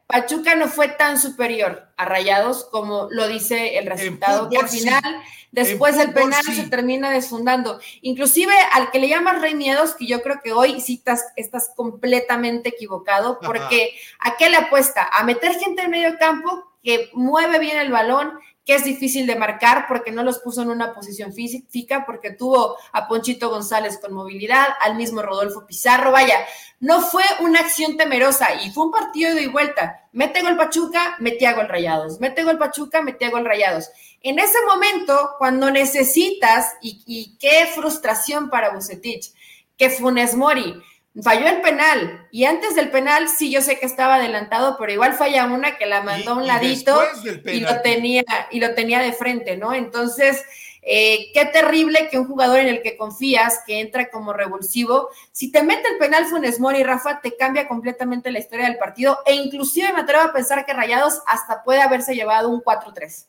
[0.06, 5.22] Pachuca no fue tan superior a Rayados como lo dice el resultado, que al final,
[5.52, 7.78] después del penal, se termina desfundando.
[8.00, 11.02] Inclusive al que le llamas Rey Miedos, que yo creo que hoy sí
[11.36, 15.08] estás, completamente equivocado, porque ¿a qué le apuesta?
[15.12, 18.38] A meter gente en medio campo que mueve bien el balón,
[18.68, 22.76] que es difícil de marcar porque no los puso en una posición física, porque tuvo
[22.92, 26.36] a Ponchito González con movilidad, al mismo Rodolfo Pizarro, vaya,
[26.78, 30.06] no fue una acción temerosa y fue un partido de vuelta.
[30.12, 33.88] Mete gol Pachuca, metía gol Rayados, mete gol Pachuca, metía gol Rayados.
[34.20, 39.32] En ese momento, cuando necesitas, y, qué frustración para Bucetich,
[39.78, 40.74] que Funes Mori
[41.22, 45.14] falló el penal y antes del penal sí yo sé que estaba adelantado, pero igual
[45.14, 47.00] falla una que la mandó a un ladito
[47.44, 49.74] y lo tenía y lo tenía de frente, ¿no?
[49.74, 50.44] Entonces,
[50.82, 55.50] eh, qué terrible que un jugador en el que confías, que entra como revulsivo, si
[55.50, 59.34] te mete el penal Funes Mori, Rafa, te cambia completamente la historia del partido e
[59.34, 63.26] inclusive me atrevo a pensar que Rayados hasta puede haberse llevado un 4-3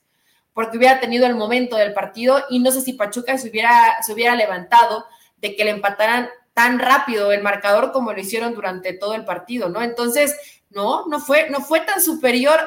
[0.54, 4.14] porque hubiera tenido el momento del partido y no sé si Pachuca se hubiera, se
[4.14, 5.06] hubiera levantado
[5.38, 9.70] de que le empataran tan rápido el marcador como lo hicieron durante todo el partido,
[9.70, 9.82] ¿no?
[9.82, 12.60] Entonces, no, no fue, no fue tan superior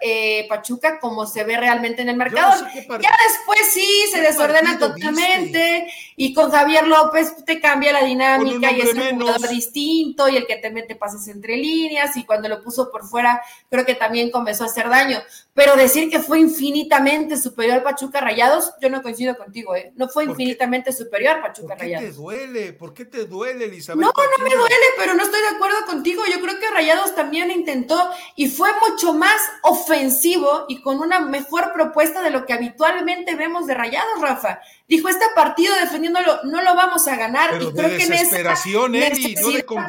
[0.00, 2.64] eh, Pachuca como se ve realmente en el mercado.
[2.74, 8.80] ya después sí, se desordena totalmente y con Javier López te cambia la dinámica y
[8.80, 12.60] es un jugador distinto y el que te mete pases entre líneas y cuando lo
[12.60, 13.40] puso por fuera
[13.70, 15.22] creo que también comenzó a hacer daño.
[15.54, 19.92] Pero decir que fue infinitamente superior Pachuca Rayados, yo no coincido contigo, ¿eh?
[19.94, 22.16] No fue infinitamente superior Pachuca Rayados.
[22.16, 22.72] ¿Por qué te duele?
[22.72, 24.00] ¿Por qué te duele, Elizabeth?
[24.00, 26.24] No, no me duele, pero no estoy de acuerdo contigo.
[26.28, 31.72] Yo creo que Rayados también intentó y fue mucho más ofensivo y con una mejor
[31.72, 34.60] propuesta de lo que habitualmente vemos de Rayados, Rafa.
[34.86, 38.54] Dijo, este partido defendiéndolo no lo vamos a ganar y creo que en esa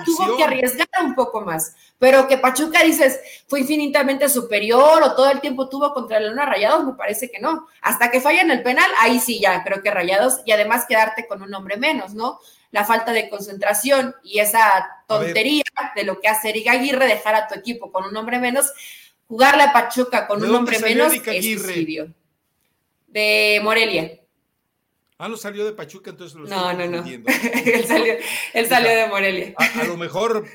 [0.05, 1.75] tuvo que arriesgar un poco más.
[1.99, 6.45] Pero que Pachuca, dices, fue infinitamente superior o todo el tiempo tuvo contra el Luna
[6.45, 7.67] Rayados, me parece que no.
[7.81, 11.27] Hasta que falla en el penal, ahí sí ya creo que Rayados y además quedarte
[11.27, 12.39] con un hombre menos, ¿no?
[12.71, 15.63] La falta de concentración y esa tontería
[15.95, 18.71] de lo que hace Eric Aguirre, dejar a tu equipo con un hombre menos,
[19.27, 22.13] jugarle a Pachuca con un hombre menos es suicidio.
[23.07, 24.19] De Morelia.
[25.17, 27.03] Ah, no salió de Pachuca, entonces lo No, no, no.
[27.65, 28.15] él salió,
[28.53, 29.53] él salió de Morelia.
[29.57, 30.45] A, lo mejor,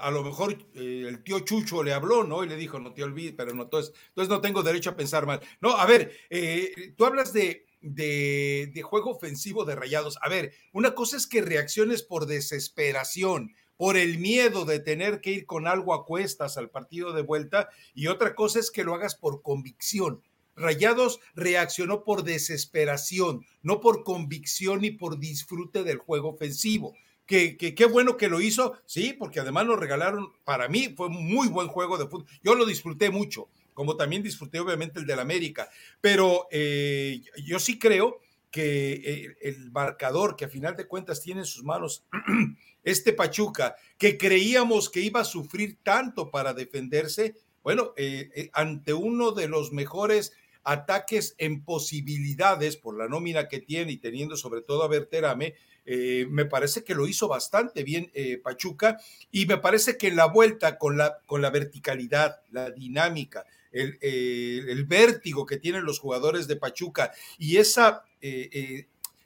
[0.00, 2.44] a, lo mejor eh, el tío Chucho le habló, ¿no?
[2.44, 5.26] Y le dijo, no te olvides, pero no, entonces, entonces no tengo derecho a pensar
[5.26, 5.40] mal.
[5.60, 10.18] No, a ver, eh, tú hablas de, de, juego ofensivo de Rayados.
[10.22, 15.32] A ver, una cosa es que reacciones por desesperación, por el miedo de tener que
[15.32, 18.94] ir con algo a cuestas al partido de vuelta, y otra cosa es que lo
[18.94, 20.22] hagas por convicción.
[20.56, 26.94] Rayados reaccionó por desesperación, no por convicción ni por disfrute del juego ofensivo.
[27.26, 31.26] Que, qué bueno que lo hizo, sí, porque además nos regalaron, para mí fue un
[31.26, 32.26] muy buen juego de fútbol.
[32.42, 35.68] Yo lo disfruté mucho, como también disfruté obviamente el del América,
[36.00, 38.20] pero eh, yo sí creo
[38.54, 42.04] que eh, el marcador que a final de cuentas tiene en sus manos
[42.84, 47.34] este Pachuca, que creíamos que iba a sufrir tanto para defenderse,
[47.64, 53.90] bueno, eh, ante uno de los mejores ataques en posibilidades por la nómina que tiene
[53.90, 59.00] y teniendo sobre todo a Berterame, eh, me parece que lo hizo bastante bien Pachuca.
[59.32, 63.98] Y me parece que en la vuelta con la, con la verticalidad, la dinámica, el,
[64.00, 68.04] eh, vértigo que tienen los jugadores de Pachuca y esa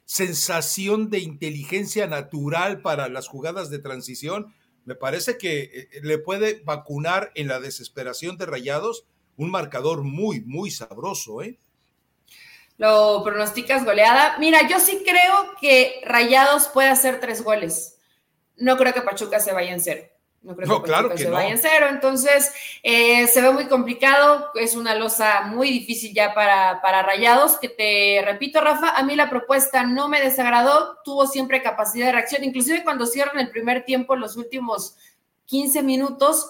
[0.03, 7.31] sensación de inteligencia natural para las jugadas de transición, me parece que le puede vacunar
[7.35, 9.05] en la desesperación de Rayados
[9.37, 11.57] un marcador muy, muy sabroso, ¿eh?
[12.79, 14.37] Lo pronosticas goleada.
[14.39, 17.97] Mira, yo sí creo que Rayados puede hacer tres goles.
[18.55, 20.03] No creo que Pachuca se vaya en cero.
[20.41, 21.87] No creo que claro que se vaya en cero.
[21.89, 24.51] Entonces, eh, se ve muy complicado.
[24.55, 27.57] Es una losa muy difícil ya para, para Rayados.
[27.57, 30.97] Que te repito, Rafa, a mí la propuesta no me desagradó.
[31.03, 32.43] Tuvo siempre capacidad de reacción.
[32.43, 34.95] Inclusive cuando cierran el primer tiempo, los últimos
[35.45, 36.49] 15 minutos,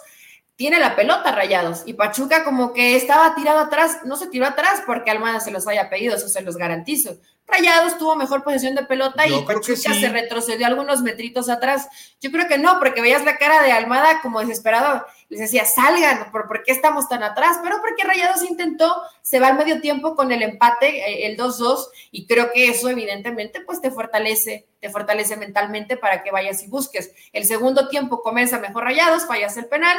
[0.59, 4.83] tiene la pelota rayados y Pachuca como que estaba tirado atrás, no se tiró atrás
[4.85, 7.17] porque Almada se los haya pedido, eso se los garantizo.
[7.51, 11.87] Rayados tuvo mejor posición de pelota y Pachuca se retrocedió algunos metritos atrás.
[12.21, 15.05] Yo creo que no, porque veías la cara de Almada como desesperado.
[15.29, 17.59] Les decía, salgan, ¿por, ¿por qué estamos tan atrás?
[17.63, 21.87] Pero porque Rayados intentó, se va al medio tiempo con el empate, eh, el 2-2,
[22.11, 26.67] y creo que eso evidentemente pues te fortalece, te fortalece mentalmente para que vayas y
[26.67, 27.11] busques.
[27.33, 29.97] El segundo tiempo comienza mejor Rayados, fallas el penal,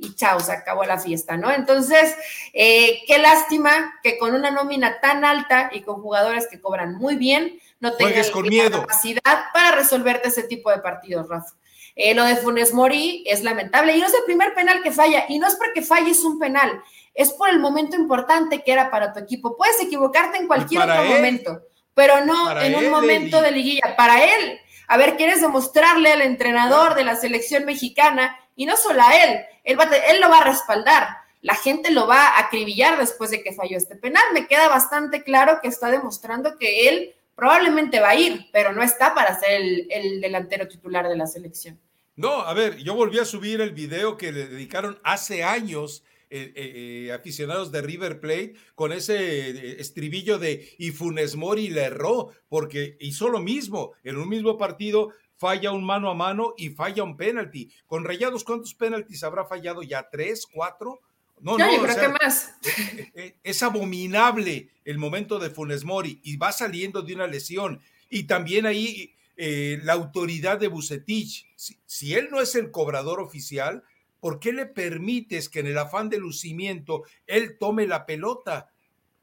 [0.00, 1.50] y chao, se acabó la fiesta, ¿no?
[1.52, 2.14] Entonces,
[2.52, 7.16] eh, qué lástima que con una nómina tan alta y con jugadores que cobran muy
[7.16, 11.54] bien, no tengas capacidad para resolverte ese tipo de partidos, Rafa.
[11.96, 15.26] Eh, lo de Funes Mori es lamentable y no es el primer penal que falla
[15.28, 16.82] y no es porque falles un penal,
[17.14, 19.56] es por el momento importante que era para tu equipo.
[19.56, 21.60] Puedes equivocarte en cualquier otro momento,
[21.92, 23.96] pero no en un momento de liguilla.
[23.96, 29.02] Para él, a ver, quieres demostrarle al entrenador de la selección mexicana y no solo
[29.02, 31.08] a él, él, él lo va a respaldar.
[31.42, 34.22] La gente lo va a acribillar después de que falló este penal.
[34.34, 38.82] Me queda bastante claro que está demostrando que él probablemente va a ir, pero no
[38.82, 41.80] está para ser el, delantero titular de la selección.
[42.14, 46.52] No, a ver, yo volví a subir el video que le dedicaron hace años eh,
[46.54, 52.30] eh, eh, aficionados de River Plate con ese estribillo de y Funes Mori le erró
[52.50, 55.08] porque hizo lo mismo en un mismo partido
[55.40, 57.72] falla un mano a mano y falla un penalti.
[57.86, 60.06] Con Rayados, ¿cuántos penaltis habrá fallado ya?
[60.10, 61.00] ¿Tres, cuatro?
[61.40, 62.50] No, no, yo creo que más.
[62.62, 67.26] Eh, eh, eh, es abominable el momento de Funes Mori y va saliendo de una
[67.26, 67.80] lesión.
[68.10, 71.46] Y también ahí la autoridad de Bucetich.
[71.56, 73.82] Si, él no es el cobrador oficial,
[74.20, 78.70] ¿por qué le permites que en el afán de lucimiento él tome la pelota?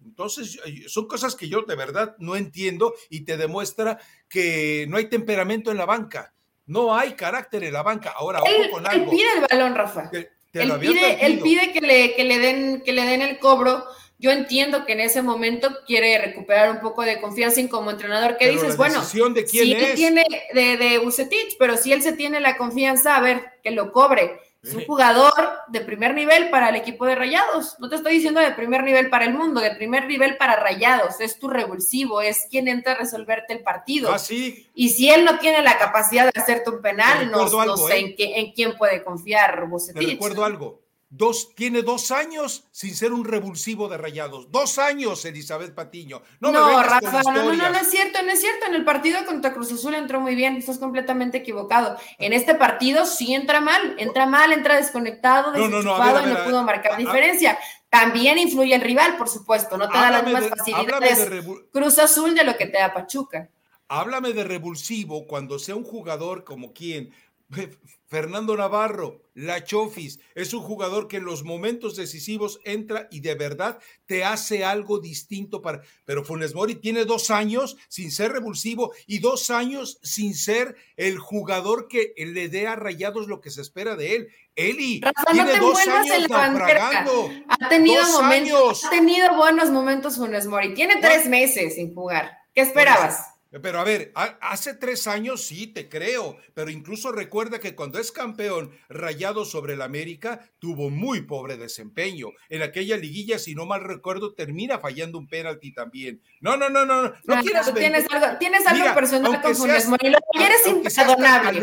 [0.03, 5.05] Entonces, son cosas que yo de verdad no entiendo y te demuestra que no hay
[5.05, 6.33] temperamento en la banca.
[6.65, 8.13] No hay carácter en la banca.
[8.15, 9.05] Ahora, ojo con algo.
[9.05, 10.09] Él pide el balón, Rafa.
[10.11, 13.85] él, pide, que, le, que, le den, que le den el cobro.
[14.19, 18.37] Yo entiendo que en ese momento quiere recuperar un poco de confianza en como entrenador.
[18.37, 18.75] ¿Qué dices?
[18.75, 22.57] Bueno, de quién si él tiene de, de Bucetich, pero si él se tiene la
[22.57, 25.33] confianza, a ver, que lo cobre es un jugador
[25.69, 27.75] de primer nivel para el equipo de Rayados.
[27.79, 31.19] No te estoy diciendo de primer nivel para el mundo, de primer nivel para Rayados.
[31.19, 34.11] Es tu revulsivo, es quien entra a resolverte el partido.
[34.11, 34.67] Ah, sí.
[34.73, 38.15] Y si él no tiene la capacidad de hacerte un penal, no, sé ¿eh?
[38.17, 40.86] en, quién puede confiar Te recuerdo algo.
[41.09, 44.51] Dos, tiene dos años sin ser un revulsivo de rayados.
[44.51, 46.21] Dos años, Elizabeth Patiño.
[46.41, 48.65] No, no Rafa, no, no, no, es cierto, no es cierto.
[48.67, 51.97] En el partido contra Cruz Azul entró muy bien, estás completamente equivocado.
[52.17, 56.97] En este partido sí entra mal, entra mal, entra desconectado, desenchufado y no pudo marcar
[56.97, 57.57] diferencia.
[57.89, 61.29] También influye el rival, por supuesto, no te da las mismas facilidades
[61.71, 63.49] Cruz Azul de lo que te da Pachuca.
[63.87, 67.13] Háblame de revulsivo cuando sea un jugador como quien,
[68.07, 73.35] Fernando Navarro, la Chofis, es un jugador que en los momentos decisivos entra y de
[73.35, 75.81] verdad te hace algo distinto para.
[76.05, 81.19] Pero Funes Mori tiene dos años sin ser revulsivo y dos años sin ser el
[81.19, 84.27] jugador que le dé a rayados lo que se espera de él.
[84.55, 87.29] Eli tiene dos años naufragando.
[87.47, 90.73] Ha tenido momentos, ha tenido buenos momentos Funes Mori.
[90.73, 92.37] Tiene tres meses sin jugar.
[92.53, 93.36] ¿Qué esperabas?
[93.49, 98.11] Pero a ver, hace tres años sí, te creo, pero incluso recuerda que cuando es
[98.11, 102.29] campeón rayado sobre el América, tuvo muy pobre desempeño.
[102.49, 106.21] En aquella liguilla, si no mal recuerdo, termina fallando un penalti también.
[106.41, 110.09] No, no, no, no, no, no quieras tienes algo, tienes algo personal con Funes Mori.
[110.09, 111.61] Lo que eres imperdonable.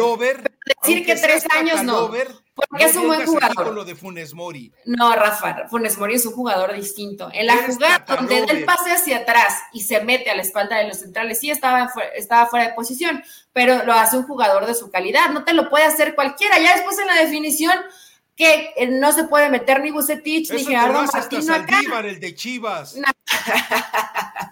[0.82, 2.10] Decir que tres años no.
[2.54, 3.74] Porque es un buen jugador.
[3.74, 4.72] lo de Funes Mori.
[4.84, 7.28] No, Rafa, Funes Mori es un jugador distinto.
[7.32, 10.78] En la jugada donde da el pase hacia atrás y se mete a la espalda
[10.78, 14.74] de los centrales, sí estaba, estaba fuera de posición, pero lo hace un jugador de
[14.74, 15.30] su calidad.
[15.30, 16.58] No te lo puede hacer cualquiera.
[16.60, 17.74] Ya después en la definición
[18.36, 21.80] que eh, no se puede meter ni Bucetich ni Gerardo Martino acá.
[22.04, 22.96] el de Chivas.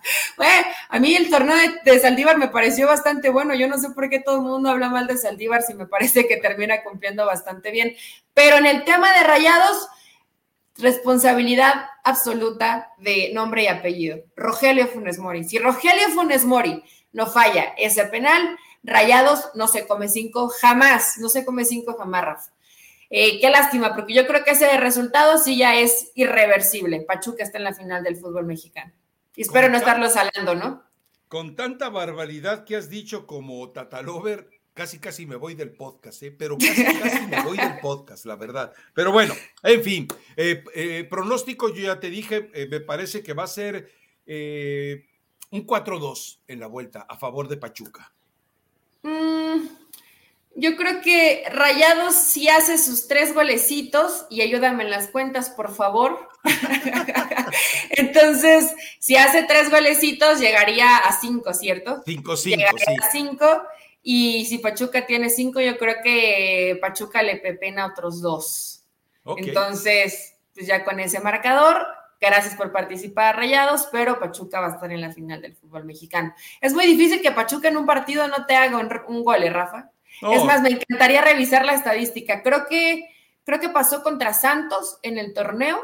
[0.37, 3.55] bueno, a mí el torneo de, Saldívar me pareció bastante bueno.
[3.55, 6.27] Yo no sé por qué todo el mundo habla mal de Saldívar si me parece
[6.27, 7.95] que termina cumpliendo bastante bien.
[8.35, 9.89] Pero en el tema de rayados,
[10.79, 14.19] responsabilidad absoluta de nombre y apellido.
[14.37, 15.45] Rogelio Funes Mori.
[15.45, 16.83] Si Rogelio Funes Mori
[17.13, 21.19] no falla ese penal, rayados no se come cinco jamás.
[21.19, 22.53] No se come cinco jamás, Rafa.
[23.15, 27.03] Eh, qué lástima, porque yo creo que ese resultado sí ya es irreversible.
[27.03, 28.91] Pachuca está en la final del fútbol mexicano.
[29.35, 30.85] Y espero no estarlo salando, ¿no?
[31.29, 36.33] Con tanta barbaridad que has dicho como Tatalover, casi casi me voy del podcast, ¿eh?
[36.33, 38.73] pero casi casi me voy del podcast, la verdad.
[38.95, 43.45] Pero bueno, en fin, eh, eh, pronóstico, yo ya te dije, me parece que va
[43.45, 43.91] a ser
[44.27, 48.13] un 4-2 en la vuelta a favor de Pachuca.
[49.03, 49.67] Mm,
[50.55, 55.75] yo creo que Rayados sí hace sus tres golecitos y ayúdame en las cuentas, por
[55.75, 56.29] favor.
[57.91, 62.03] Entonces, si hace tres golecitos, llegaría a cinco, ¿cierto?
[62.05, 62.57] Cinco, cinco.
[62.57, 63.63] Llegaría a cinco.
[64.03, 68.85] Y si Pachuca tiene cinco, yo creo que Pachuca le pepena otros dos.
[69.37, 71.87] Entonces, pues ya con ese marcador,
[72.21, 76.35] gracias por participar, Rayados, pero Pachuca va a estar en la final del fútbol mexicano.
[76.61, 79.51] Es muy difícil que Pachuca en un partido no te haga un, un gol, ¿eh,
[79.51, 79.92] Rafa?
[80.31, 82.43] Es más, me encantaría revisar la estadística.
[82.43, 83.09] Creo que,
[83.45, 85.79] creo que pasó contra Santos en el torneo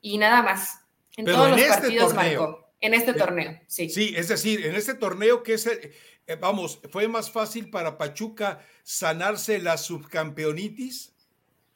[0.00, 0.80] y nada más.
[1.16, 2.68] En todos los este partidos marcó.
[2.80, 3.90] En este torneo, sí.
[3.90, 5.92] Sí, es decir, en este torneo que es, el,
[6.28, 11.12] eh, vamos, fue más fácil para Pachuca sanarse la subcampeonitis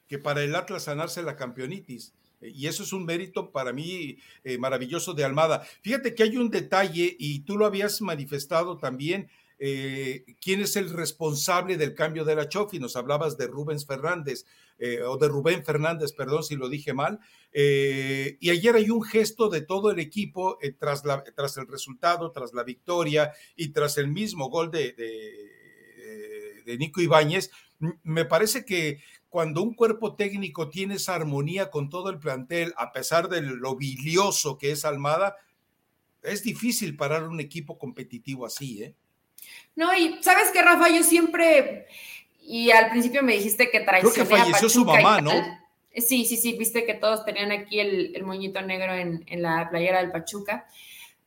[0.07, 2.13] que para el Atlas sanarse la campeonitis.
[2.39, 5.65] Y eso es un mérito para mí eh, maravilloso de Almada.
[5.81, 9.29] Fíjate que hay un detalle, y tú lo habías manifestado también,
[9.65, 12.79] eh, quién es el responsable del cambio de la Chofi.
[12.79, 14.45] Nos hablabas de Rubens Fernández,
[14.77, 17.21] eh, o de Rubén Fernández, perdón si lo dije mal.
[17.53, 22.33] Eh, y ayer hay un gesto de todo el equipo tras, la, tras el resultado,
[22.33, 24.91] tras la victoria y tras el mismo gol de,
[26.65, 27.49] de, Nico Ibáñez.
[28.03, 28.99] Me parece que
[29.29, 33.77] cuando un cuerpo técnico tiene esa armonía con todo el plantel, a pesar de lo
[33.77, 35.37] bilioso que es Almada,
[36.21, 38.95] es difícil parar un equipo competitivo así, ¿eh?
[39.75, 41.87] No, y sabes que Rafa, yo siempre,
[42.41, 45.31] y al principio me dijiste que traicioné Creo que falleció su mamá, ¿no?
[45.95, 50.11] Sí, sí, sí, viste que todos tenían aquí el, moñito negro en, la playera del
[50.11, 50.65] Pachuca.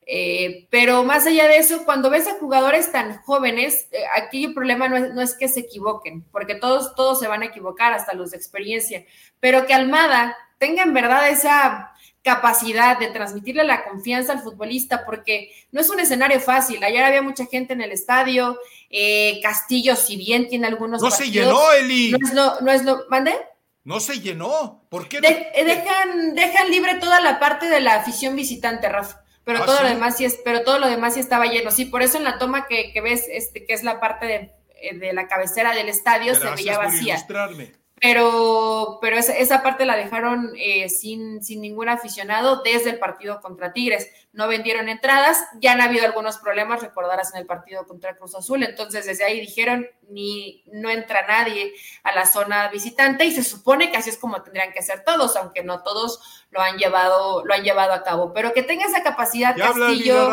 [0.08, 4.54] Eh, pero más allá de eso, cuando ves a jugadores tan jóvenes, eh, aquí el
[4.54, 7.92] problema no es, no es, que se equivoquen, porque todos, todos se van a equivocar,
[7.92, 9.04] hasta los de experiencia,
[9.40, 11.92] pero que Almada tenga en verdad esa
[12.26, 16.82] capacidad de transmitirle la confianza al futbolista, porque no es un escenario fácil.
[16.82, 18.58] Ayer había mucha gente en el estadio,
[18.90, 21.00] eh, Castillo, si bien tiene algunos.
[21.00, 22.10] No se llenó, Eli.
[22.10, 23.32] No es lo, no es lo, ¿mande?
[23.84, 24.82] No se llenó.
[24.88, 25.18] ¿Por qué?
[25.18, 29.22] Eh, dejan, dejan libre toda la parte de la afición visitante, Rafa.
[29.44, 31.70] Pero ¿Ah, todo lo demás sí es, pero todo lo demás sí estaba lleno.
[31.70, 34.52] Sí, por eso en la toma que, ves, este, que es la parte de,
[34.82, 37.24] eh, la cabecera del estadio, se veía vacía
[38.00, 43.40] pero, pero esa, esa, parte la dejaron eh, sin, sin ningún aficionado desde el partido
[43.40, 44.10] contra Tigres.
[44.36, 48.62] No vendieron entradas, ya han habido algunos problemas, recordarás en el partido contra Cruz Azul,
[48.62, 51.72] entonces desde ahí dijeron, ni no entra nadie
[52.02, 55.36] a la zona visitante y se supone que así es como tendrían que ser todos,
[55.36, 59.02] aunque no todos lo han llevado, lo han llevado a cabo, pero que tenga esa
[59.02, 60.30] capacidad Castillo,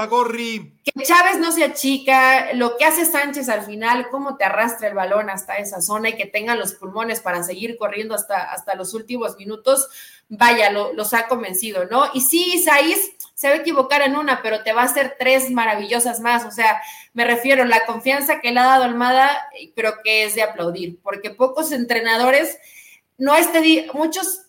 [0.83, 4.93] que Chávez no se achica, lo que hace Sánchez al final, cómo te arrastra el
[4.93, 8.93] balón hasta esa zona y que tenga los pulmones para seguir corriendo hasta, hasta los
[8.93, 9.87] últimos minutos,
[10.29, 12.09] vaya, lo, los ha convencido, ¿no?
[12.13, 13.13] Y sí, Isaís
[13.43, 16.45] se va a equivocar en una, pero te va a hacer tres maravillosas más.
[16.45, 16.81] O sea,
[17.11, 21.29] me refiero, la confianza que le ha dado Almada, creo que es de aplaudir, porque
[21.29, 22.57] pocos entrenadores,
[23.17, 24.43] no este muchos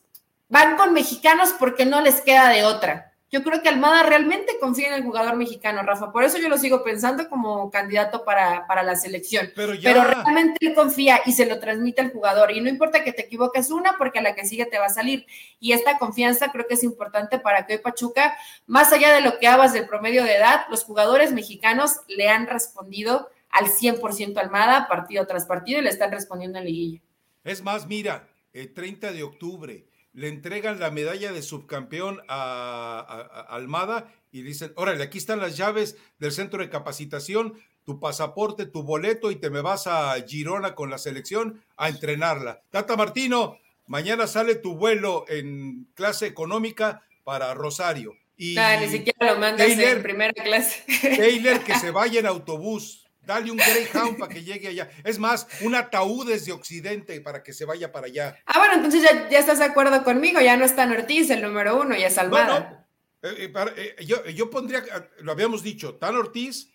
[0.48, 4.86] van con mexicanos porque no les queda de otra yo creo que Almada realmente confía
[4.86, 6.12] en el jugador mexicano, Rafa.
[6.12, 9.50] Por eso yo lo sigo pensando como candidato para, la selección.
[9.56, 12.52] Pero, realmente él confía y se lo transmite al jugador.
[12.52, 14.90] Y no importa que te equivoques una, porque a la que sigue te va a
[14.90, 15.26] salir.
[15.58, 18.36] Y esta confianza creo que es importante para que hoy Pachuca,
[18.68, 22.46] más allá de lo que hablas del promedio de edad, los jugadores mexicanos le han
[22.46, 27.00] respondido al 100% Almada, partido tras partido, y le están respondiendo en liguilla.
[27.42, 34.12] Es más, mira, el 30 de octubre le entregan la medalla de subcampeón a, Almada
[34.32, 37.54] y dicen, órale, aquí están las llaves del centro de capacitación,
[37.84, 42.62] tu pasaporte, tu boleto y te me vas a Girona con la selección a entrenarla.
[42.70, 48.16] Tata Martino, mañana sale tu vuelo en clase económica para Rosario.
[48.36, 50.84] Y ni siquiera lo mandas en primera clase.
[51.16, 54.90] Taylor que se vaya en autobús Dale un Greyhound para que llegue allá.
[55.02, 58.38] Es más, un ataúd desde Occidente para que se vaya para allá.
[58.46, 60.40] Ah, bueno, entonces ya, estás de acuerdo conmigo.
[60.40, 62.86] Ya no está Ortiz, el número uno, ya es Almada.
[63.22, 64.84] Eh, eh, eh, yo, pondría,
[65.20, 66.70] lo habíamos dicho, Tan Ortiz,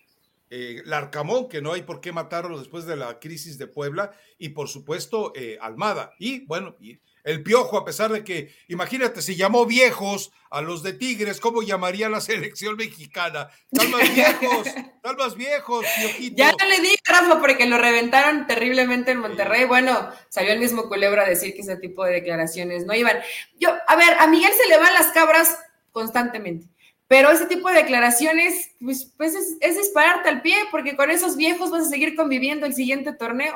[0.50, 4.68] Larcamón, que no hay por qué matarlo después de la crisis de Puebla, y por
[4.68, 5.32] supuesto
[5.62, 6.14] Almada.
[6.18, 10.84] Y bueno, y el Piojo, a pesar de que, imagínate, si llamó viejos a los
[10.84, 13.50] de Tigres, ¿cómo llamaría la selección mexicana?
[13.72, 14.68] Tal más viejos,
[15.04, 16.36] tal más viejos, Piojito.
[16.38, 19.66] Ya no le di, Rafa, porque lo reventaron terriblemente en Monterrey.
[19.66, 23.18] Bueno, salió el mismo Culebra a decir que ese tipo de declaraciones no iban.
[23.60, 25.58] Yo, a ver, a Miguel se le van las cabras
[25.92, 26.68] constantemente.
[27.10, 31.38] Pero ese tipo de declaraciones, pues, pues es, es, dispararte al pie, porque con esos
[31.38, 33.56] viejos vas a seguir conviviendo el siguiente torneo.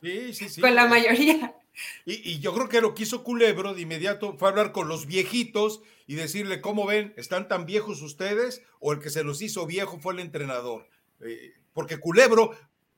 [0.00, 0.60] Sí, sí, sí.
[0.60, 1.52] con la mayoría.
[2.04, 5.82] Y, yo creo que lo que hizo Culebro de inmediato fue hablar con los viejitos
[6.06, 7.14] y decirle, ¿cómo ven?
[7.16, 8.62] ¿Están tan viejos ustedes?
[8.80, 10.88] ¿O el que se los hizo viejo fue el entrenador?
[11.20, 12.50] Eh, porque Culebro,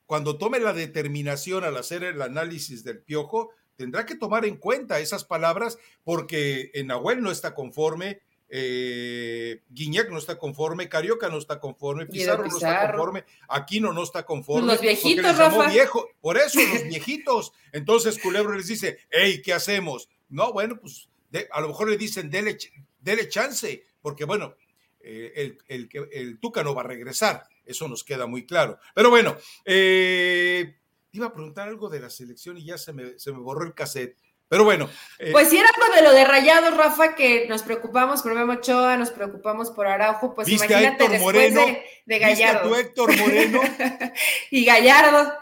[0.07, 5.01] cuando tome la determinación al hacer el análisis del piojo, tendrá que tomar en cuenta
[5.01, 8.21] esas palabras porque Nahuel no está conforme,
[8.55, 14.03] eh, Guiñac no está conforme, Carioca no está conforme, Pizarro, no está conforme, Aquino no
[14.03, 14.67] está conforme.
[14.67, 15.71] Los viejitos, Rafa.
[15.71, 17.55] Viejo, por eso los viejitos.
[17.73, 20.11] Entonces Culebro les dice, hey, ¿qué hacemos?
[20.29, 21.09] No, bueno, pues
[21.51, 22.59] a lo mejor le dicen, dele,
[23.01, 24.55] dele chance, porque bueno,
[25.01, 28.79] eh, el, el, el, Tuca no va a regresar, eso nos queda muy claro.
[28.95, 29.35] Pero bueno,
[29.65, 30.77] eh,
[31.13, 33.73] iba a preguntar algo de la selección y ya se me, se me borró el
[33.73, 34.19] cassette.
[34.53, 34.91] Pero bueno.
[35.19, 38.53] Eh, pues si era algo de lo de Rayados, Rafa, que nos preocupamos por Memo
[38.53, 42.69] Ochoa, nos preocupamos por Araujo, pues imagínate después de, Gallardo.
[42.69, 43.63] ¿Viste Héctor Moreno?
[44.51, 45.33] y Gallardo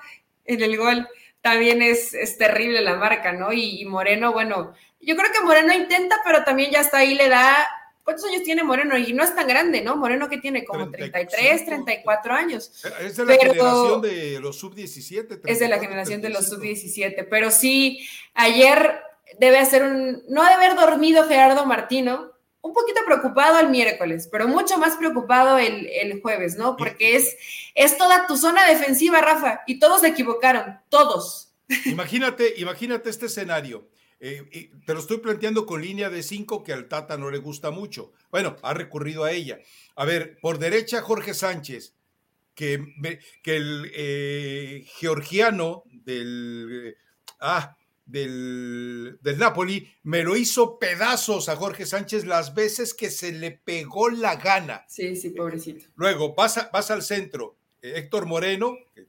[0.45, 1.09] en el gol.
[1.41, 3.53] También es, es terrible la marca, ¿no?
[3.53, 7.69] Y, Moreno, bueno, yo creo que Moreno intenta, pero también ya está ahí, le da
[8.05, 8.97] ¿Cuántos años tiene Moreno?
[8.97, 9.97] Y no es tan grande, ¿no?
[9.97, 12.73] Moreno que tiene como 33, 34 años.
[13.01, 15.41] Es de la generación de los sub-17.
[15.45, 17.27] Es de la generación de los sub-17.
[17.29, 19.01] Pero sí, ayer
[19.39, 20.23] debe ser un.
[20.29, 22.33] No debe haber dormido Gerardo Martino.
[22.63, 26.77] Un poquito preocupado el miércoles, pero mucho más preocupado el, el jueves, ¿no?
[26.77, 27.35] Porque es,
[27.75, 31.55] es toda tu zona defensiva, Rafa, y todos se equivocaron, todos.
[31.87, 33.89] Imagínate, imagínate este escenario
[34.21, 37.71] eh, te lo estoy planteando con línea de cinco que al Tata no le gusta
[37.71, 38.13] mucho.
[38.31, 39.61] Bueno, ha recurrido a ella.
[39.97, 41.95] A ver, por derecha Jorge Sánchez,
[42.55, 42.85] que,
[43.43, 46.97] que el eh, georgiano del,
[47.41, 53.33] ah, del, del, Napoli me lo hizo pedazos a Jorge Sánchez las veces que se
[53.33, 54.85] le pegó la gana.
[54.89, 55.87] Sí, sí, pobrecito.
[55.97, 57.57] Luego pasa, pasa al centro.
[57.81, 59.07] Eh, Héctor Moreno, que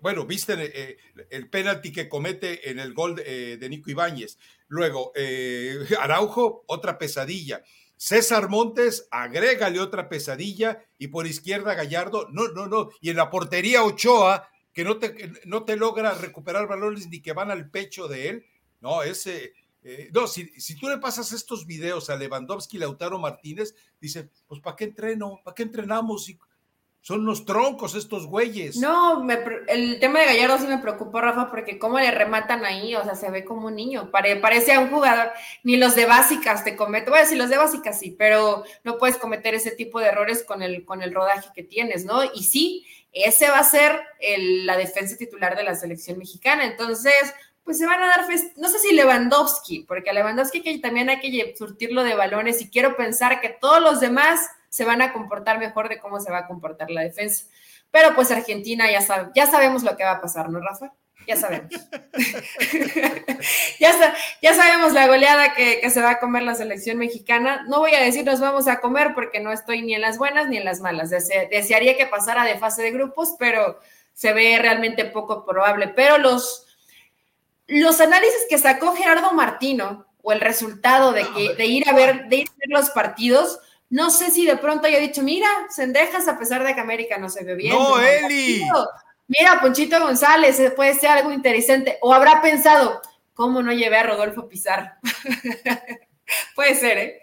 [0.00, 0.96] bueno, viste eh,
[1.30, 4.38] el penalti que comete en el gol de, eh, Nico Ibáñez.
[4.68, 7.62] Luego, eh, Araujo, otra pesadilla.
[7.96, 10.84] César Montes, agrégale otra pesadilla.
[10.98, 12.90] Y por izquierda, Gallardo, no, no, no.
[13.00, 17.32] Y en la portería, Ochoa, que no te, no te logra recuperar balones ni que
[17.32, 18.46] van al pecho de él.
[18.80, 19.54] No, ese.
[20.12, 24.60] no, si, si, tú le pasas estos videos a Lewandowski y Lautaro Martínez, dice, pues
[24.60, 25.40] ¿para qué entreno?
[25.42, 26.30] ¿Para qué entrenamos?
[27.06, 28.78] Son unos troncos estos güeyes.
[28.78, 29.24] No,
[29.68, 33.14] el tema de Gallardo sí me preocupó, Rafa, porque cómo le rematan ahí, o sea,
[33.14, 35.30] se ve como un niño, parece a un jugador,
[35.62, 39.18] ni los de básicas te cometen, bueno, si los de básicas sí, pero no puedes
[39.18, 42.24] cometer ese tipo de errores con el, con el rodaje que tienes, ¿no?
[42.24, 44.02] Y sí, ese va a ser
[44.64, 47.14] la defensa titular de la selección mexicana, entonces,
[47.62, 48.26] pues se van a dar,
[48.56, 52.68] no sé si Lewandowski, porque a Lewandowski que también hay que surtirlo de balones y
[52.68, 56.38] quiero pensar que todos los demás se van a comportar mejor de cómo se va
[56.38, 57.46] a comportar la defensa.
[57.90, 60.92] Pero pues Argentina ya, sabe, ya sabemos lo que va a pasar, ¿no, Rafa?
[61.26, 61.72] Ya sabemos.
[63.80, 67.64] ya, ya sabemos la goleada que, se va a comer la selección mexicana.
[67.68, 70.48] No voy a decir nos vamos a comer porque no estoy ni en las buenas
[70.48, 71.10] ni en las malas.
[71.10, 73.80] desearía que pasara de fase de grupos, pero
[74.14, 75.88] se ve realmente poco probable.
[75.88, 76.66] Pero los,
[77.66, 82.28] los análisis que sacó Gerardo Martino o el resultado de, que, de, ir a ver,
[82.28, 83.58] de ir a ver los partidos,
[83.90, 87.28] no sé si de pronto haya dicho, mira, Sendejas, a pesar de que América no
[87.28, 87.74] se ve bien.
[87.74, 88.62] No, Eli.
[89.28, 91.98] Mira, Ponchito González, eh, puede ser algo interesante.
[92.00, 93.00] O habrá pensado,
[93.34, 94.90] ¿cómo no llevé a Rodolfo Pizarro?
[96.54, 97.20] puede ser, ¿eh?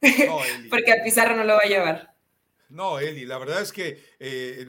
[0.70, 2.14] Porque a Pizarro no lo va a llevar.
[2.68, 4.66] No, Eli, la verdad es que, eh,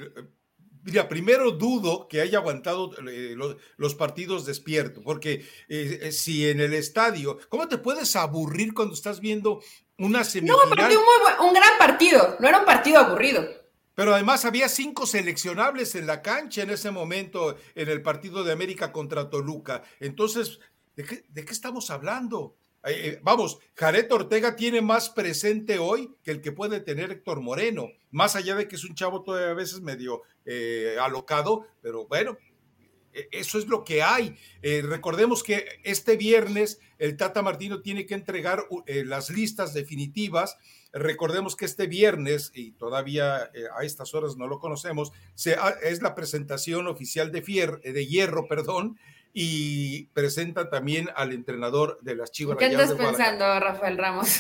[0.86, 3.36] mira, primero dudo que haya aguantado eh,
[3.78, 5.46] los, partidos despierto, porque
[6.12, 9.62] si en el estadio, ¿cómo te puedes aburrir cuando estás viendo
[9.98, 10.70] una semifinal?
[10.70, 13.46] No, pero un, un gran partido, no era un partido aburrido.
[13.96, 18.52] Pero además había cinco seleccionables en la cancha en ese momento en el partido de
[18.52, 19.84] América contra Toluca.
[20.02, 20.60] Entonces,
[20.96, 22.58] ¿de qué, estamos hablando?
[22.86, 27.42] Eh, eh, vamos, Jared Ortega tiene más presente hoy que el que puede tener Héctor
[27.42, 32.06] Moreno, más allá de que es un chavo todavía a veces medio eh, alocado, pero
[32.08, 32.38] bueno,
[33.12, 34.38] e, eso es lo que hay.
[34.62, 40.58] recordemos que este viernes el Tata Martino tiene que entregar las listas definitivas
[40.98, 45.12] Recordemos que este viernes, y todavía eh, a estas horas no lo conocemos,
[45.84, 48.98] es la presentación oficial de, Fier, de Hierro, perdón,
[49.38, 52.58] y presenta también al entrenador de las Chivas.
[52.58, 54.40] ¿Qué estás pensando, Rafael Ramos?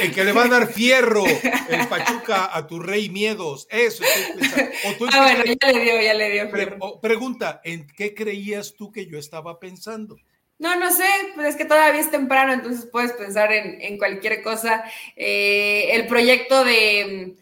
[0.00, 3.66] El que le va a dar fierro el Pachuca a tu rey miedos.
[3.68, 4.04] Eso
[5.12, 7.00] ah, bueno, ya le dio, ya le dio.
[7.00, 10.16] pregunta, ¿en qué creías tú que yo estaba pensando?
[10.60, 14.84] No, no sé, pues es que todavía es temprano, entonces puedes pensar en, cualquier cosa.
[15.16, 17.34] Eh, el proyecto de,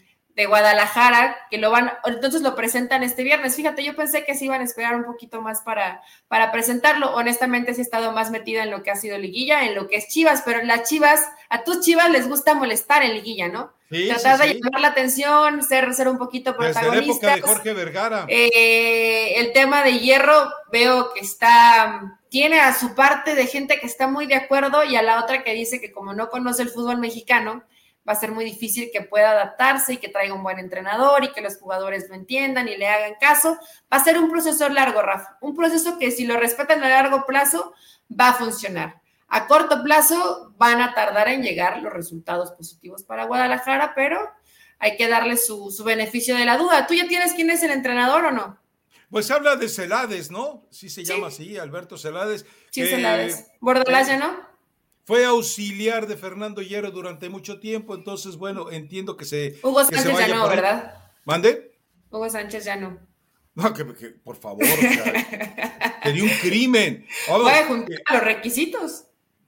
[0.45, 3.55] Guadalajara, que lo van, entonces lo presentan este viernes.
[3.55, 7.13] Fíjate, yo pensé que se iban a esperar un poquito más para, para presentarlo.
[7.13, 9.97] Honestamente, sí he estado más metida en lo que ha sido liguilla, en lo que
[9.97, 13.73] es Chivas, pero las Chivas, a tus Chivas les gusta molestar en liguilla, ¿no?
[13.89, 17.35] Tratar de llamar la atención, ser, ser un poquito protagonista.
[17.35, 18.25] de Jorge Vergara.
[18.27, 23.87] Eh, el tema de hierro, veo que está tiene a su parte de gente que
[23.87, 26.69] está muy de acuerdo y a la otra que dice que como no conoce el
[26.69, 27.63] fútbol mexicano,
[28.07, 31.31] va a ser muy difícil que pueda adaptarse y que traiga un buen entrenador y
[31.31, 33.57] que los jugadores lo entiendan y le hagan caso.
[33.91, 37.25] Va a ser un proceso largo, Rafa, un proceso que si lo respetan a largo
[37.25, 37.73] plazo
[38.09, 39.01] va a funcionar.
[39.27, 44.27] A corto plazo van a tardar en llegar los resultados positivos para Guadalajara, pero
[44.79, 46.87] hay que darle su, su beneficio de la duda.
[46.87, 48.59] ¿Tú ya tienes quién es el entrenador o no?
[49.11, 50.67] Pues habla de Celades, ¿no?
[50.69, 52.45] Sí se llama así, Alberto Celades.
[52.69, 53.47] Sí, Celades.
[53.59, 54.48] Bordalás ya no.
[55.09, 59.59] Fue auxiliar de Fernando Hierro durante mucho tiempo, entonces, bueno, entiendo que se.
[59.63, 61.01] Hugo Sánchez ya no, ¿verdad?
[61.25, 61.79] ¿Mande?
[62.11, 62.99] Hugo Sánchez ya no.
[63.55, 67.07] No, que, por favor, o sea, que un crimen.
[67.27, 69.05] Voy a juntar los requisitos.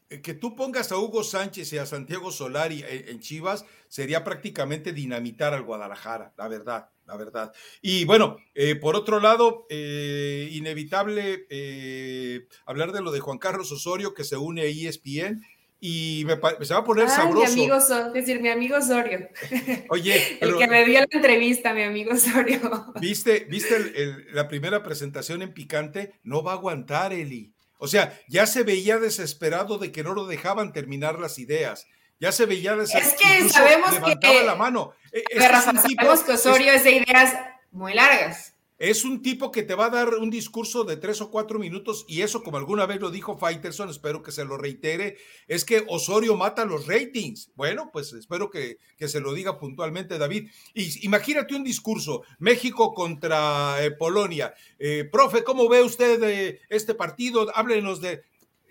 [0.10, 4.94] Eh, que tú pongas a Hugo Sánchez y a Santiago Solari en Chivas sería prácticamente
[4.94, 7.54] dinamitar al Guadalajara, la verdad la verdad.
[7.82, 13.72] Y bueno, eh, por otro lado, eh, inevitable eh, hablar de lo de Juan Carlos
[13.72, 15.46] Osorio que se une a ESPN
[15.82, 16.36] y me,
[16.66, 17.54] se va a poner sabroso.
[17.54, 19.28] Mi amigo, es decir, mi amigo Osorio.
[19.90, 22.94] Oye, el que me dio la entrevista, mi amigo Osorio.
[23.02, 26.14] ¿Viste, viste la primera presentación en Picante?
[26.24, 27.52] No va a aguantar, Eli.
[27.78, 31.88] O sea, ya se veía desesperado de que no lo dejaban terminar las ideas
[32.22, 33.92] ya se veía de Es que sabemos
[34.22, 34.44] que.
[34.46, 34.94] la mano.
[35.12, 37.36] E, sabemos que Osorio es, de ideas
[37.72, 38.56] muy largas.
[38.78, 42.04] Es un tipo que te va a dar un discurso de tres o cuatro minutos
[42.08, 45.18] y eso, como alguna vez lo dijo Faitelson, espero que se lo reitere,
[45.48, 47.52] es que Osorio mata los ratings.
[47.56, 50.50] Bueno, pues espero que, que se lo diga puntualmente David.
[50.74, 54.54] Y imagínate un discurso, México contra eh, Polonia.
[54.80, 57.52] Eh, profe, ¿cómo ve usted eh, este partido?
[57.56, 58.24] Háblenos de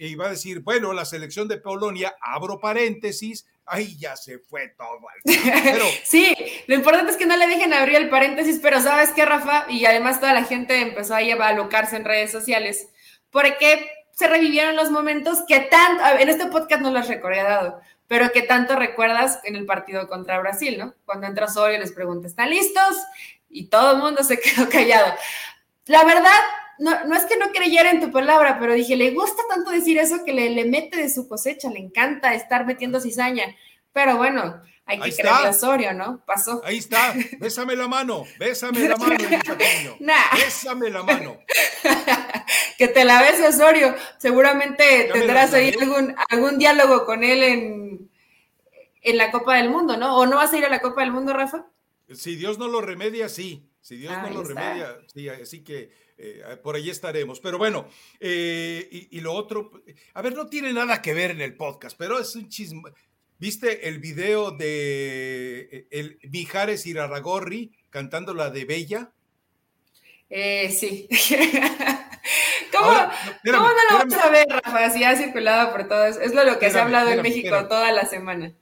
[0.08, 4.68] y va a decir, bueno, la selección de Polonia, abro paréntesis, ahí ya se fue
[4.68, 4.98] todo.
[5.24, 5.84] Pero...
[6.04, 6.34] sí,
[6.66, 9.66] lo importante es que no le dejen abrir el paréntesis, pero ¿sabes qué, Rafa?
[9.68, 12.88] Y además toda la gente empezó ahí a alocarse en redes sociales,
[13.30, 18.40] porque se revivieron los momentos que tanto, en este podcast no los recordado, pero que
[18.40, 20.94] tanto recuerdas en el partido contra Brasil, ¿no?
[21.04, 22.96] Cuando entra Osorio y les pregunta, ¿están listos?
[23.50, 25.14] Y todo el mundo se quedó callado.
[25.84, 26.40] La verdad,
[26.80, 30.24] no, es que no creyera en tu palabra, pero dije, le gusta tanto decir eso
[30.24, 33.44] que le, mete de su cosecha, le encanta estar metiendo cizaña.
[33.92, 36.24] Pero bueno, hay que creer a Osorio, ¿no?
[36.24, 36.62] Pasó.
[36.64, 39.14] Ahí está, bésame la mano, bésame la mano,
[40.34, 41.38] Bésame la mano.
[42.78, 43.94] que te la bese Osorio.
[44.16, 48.10] Seguramente tendrás ahí algún, algún diálogo con él en,
[49.02, 50.16] en la Copa del Mundo, ¿no?
[50.16, 51.66] ¿O no vas a ir a la Copa del Mundo, Rafa?
[52.14, 53.66] Si Dios no lo remedia, sí.
[53.82, 55.28] Si Dios no lo remedia, sí.
[55.28, 55.90] Así que
[56.20, 57.40] eh, por ahí estaremos.
[57.40, 57.88] Pero bueno,
[58.20, 59.70] eh, y, lo otro,
[60.14, 62.90] a ver, no tiene nada que ver en el podcast, pero es un chisme.
[63.38, 69.12] ¿Viste el video de el Mijares Iraragorri cantando la de Bella?
[70.28, 71.08] Eh, sí.
[72.72, 74.90] ¿Cómo, no, ¿cómo no lo vamos a ver, Rafa?
[74.90, 76.18] Si ha circulado por todos.
[76.18, 78.52] Es lo, que se ha hablado en México toda la semana.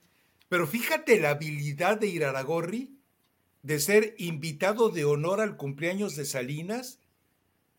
[0.47, 2.97] Pero fíjate la habilidad de Iraragorri
[3.61, 6.98] de ser invitado de honor al cumpleaños de Salinas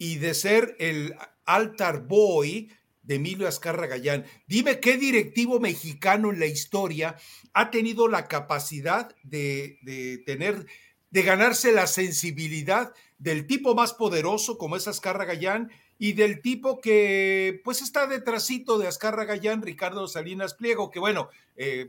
[0.01, 2.73] y de ser el altar boy
[3.03, 4.25] de Emilio Azcarra Gallán.
[4.47, 7.17] Dime qué directivo mexicano en la historia
[7.53, 10.67] ha tenido la capacidad de, tener,
[11.11, 16.81] de ganarse la sensibilidad del tipo más poderoso como es Azcarra Gallán y del tipo
[16.81, 21.89] que pues está detrásito de Azcarra Gallán, Ricardo Salinas Pliego, que bueno, eh,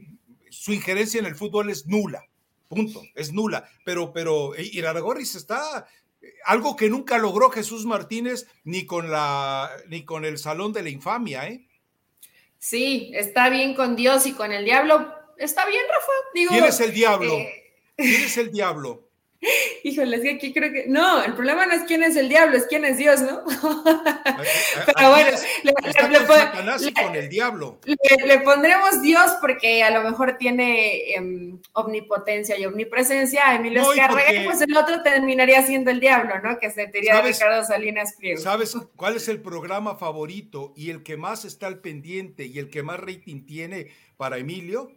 [0.50, 2.26] su injerencia en el fútbol es nula,
[2.68, 6.11] punto, es nula, pero, pero eh, Iraragorris está eh,
[6.46, 10.90] algo que nunca logró Jesús Martínez ni con la ni con el Salón de la
[10.90, 11.68] Infamia, ¿eh?
[12.60, 15.14] Sí, está bien con Dios y con el diablo.
[15.38, 16.12] Está bien, Rafa.
[16.34, 17.38] Digo, ¿Quién es el diablo?
[17.96, 19.10] ¿Quién es el diablo?
[19.84, 20.86] Híjole, es que aquí creo que.
[20.88, 23.44] No, el problema no es quién es el diablo, es quién es Dios, ¿no?
[24.86, 25.32] Pero bueno,
[25.64, 25.74] le,
[26.94, 27.80] con el diablo.
[28.26, 33.56] Le, pondremos Dios porque a lo mejor tiene em, omnipotencia y omnipresencia.
[33.56, 36.60] Emilio no, Escarrega, pues el otro terminaría siendo el diablo, ¿no?
[36.60, 38.40] Que se diría Ricardo Salinas Pliego.
[38.40, 42.70] ¿Sabes cuál es el programa favorito y el que más está al pendiente y el
[42.70, 43.88] que más rating tiene
[44.18, 44.92] para Emilio?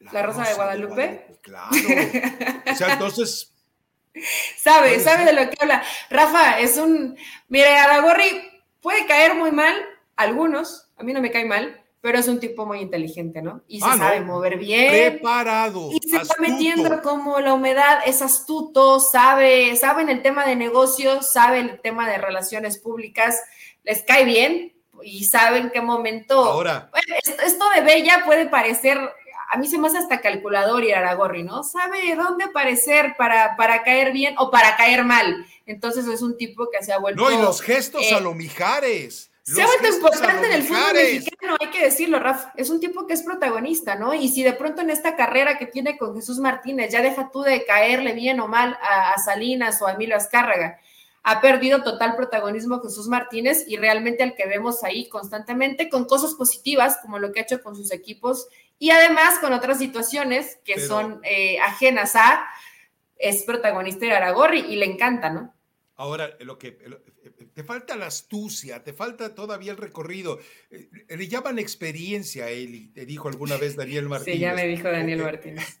[0.00, 1.26] La, Rosa, de Guadalupe.
[1.42, 1.70] Claro.
[1.70, 3.54] o sea, entonces.
[4.56, 5.80] Sabe, sabe de lo que habla.
[6.10, 7.16] Rafa, es un.
[7.46, 8.48] Mire, Aragorri
[8.80, 9.76] puede caer muy mal,
[10.16, 13.62] algunos, a mí no me cae mal, pero es un tipo muy inteligente, ¿no?
[13.68, 14.90] Y se ah, sabe mover bien.
[14.90, 15.90] Preparado.
[15.92, 20.56] Y se está metiendo como la humedad, es astuto, sabe, sabe en el tema de
[20.56, 23.40] negocios, sabe el tema de relaciones públicas,
[23.84, 26.44] les cae bien y sabe en qué momento.
[26.44, 26.90] Ahora.
[27.44, 28.98] esto de Bella puede parecer
[29.50, 31.62] a mí se me hace hasta calculador y Aragorri, ¿no?
[31.62, 35.46] Sabe dónde aparecer para, para caer bien o para caer mal.
[35.64, 37.22] Entonces es un tipo que se ha vuelto.
[37.22, 39.30] No, y los gestos a eh, lo Mijares.
[39.42, 42.52] Se ha vuelto importante en el fútbol mexicano, hay que decirlo, Rafa.
[42.56, 44.12] Es un tipo que es protagonista, ¿no?
[44.12, 47.40] Y si de pronto en esta carrera que tiene con Jesús Martínez ya deja tú
[47.40, 50.78] de caerle bien o mal a, a Salinas o a Emilio Azcárraga,
[51.22, 56.34] ha perdido total protagonismo Jesús Martínez y realmente al que vemos ahí constantemente con cosas
[56.34, 58.48] positivas como lo que ha hecho con sus equipos
[58.78, 62.46] y además con otras situaciones que son eh, ajenas a,
[63.16, 65.54] es protagonista de Aragorri y le encanta, ¿no?
[65.96, 66.78] Ahora, lo que
[67.58, 70.38] te falta la astucia, te falta todavía el recorrido.
[70.70, 74.36] Eh, le llaman experiencia, Eli, te dijo alguna vez Daniel Martínez.
[74.36, 75.80] Sí, ya me dijo Daniel Martínez.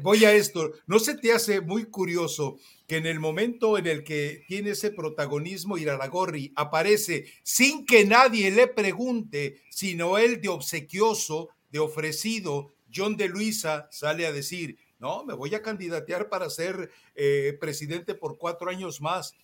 [0.00, 0.72] Voy a esto.
[0.88, 4.90] ¿No se te hace muy curioso que en el momento en el que tiene ese
[4.90, 13.16] protagonismo Iraragorri aparece sin que nadie le pregunte, sino él de obsequioso, de ofrecido, John
[13.16, 18.38] de Luisa sale a decir, no, me voy a candidatear para ser eh, presidente por
[18.38, 19.36] cuatro años más.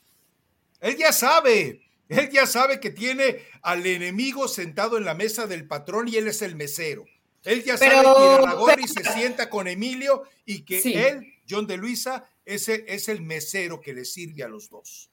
[0.80, 5.66] Él ya sabe, él ya sabe que tiene al enemigo sentado en la mesa del
[5.66, 7.04] patrón y él es el mesero.
[7.44, 12.28] Él ya sabe que Iraragorri se sienta con Emilio y que él, John de Luisa,
[12.44, 15.10] ese es el mesero que le sirve a los dos.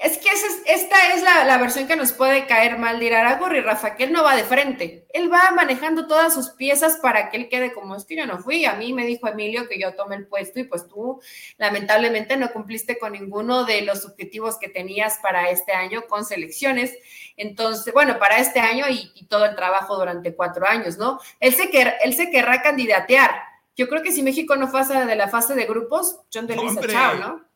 [0.00, 0.30] Es que
[0.64, 4.24] esta es la, versión que nos puede caer mal de Iraragorri, Rafa, que él no
[4.24, 5.04] va de frente.
[5.12, 8.38] Él va manejando todas sus piezas para que él quede como es que yo no
[8.38, 8.64] fui.
[8.64, 11.20] A mí me dijo Emilio que yo tome el puesto y pues tú
[11.58, 16.96] lamentablemente no cumpliste con ninguno de los objetivos que tenías para este año con selecciones.
[17.36, 21.20] Entonces, bueno, para este año y, todo el trabajo durante cuatro años, ¿no?
[21.38, 21.70] Él se,
[22.02, 23.30] él se querrá candidatear.
[23.76, 27.14] Yo creo que si México no pasa de la fase de grupos, John de chao,
[27.16, 27.49] ¿no?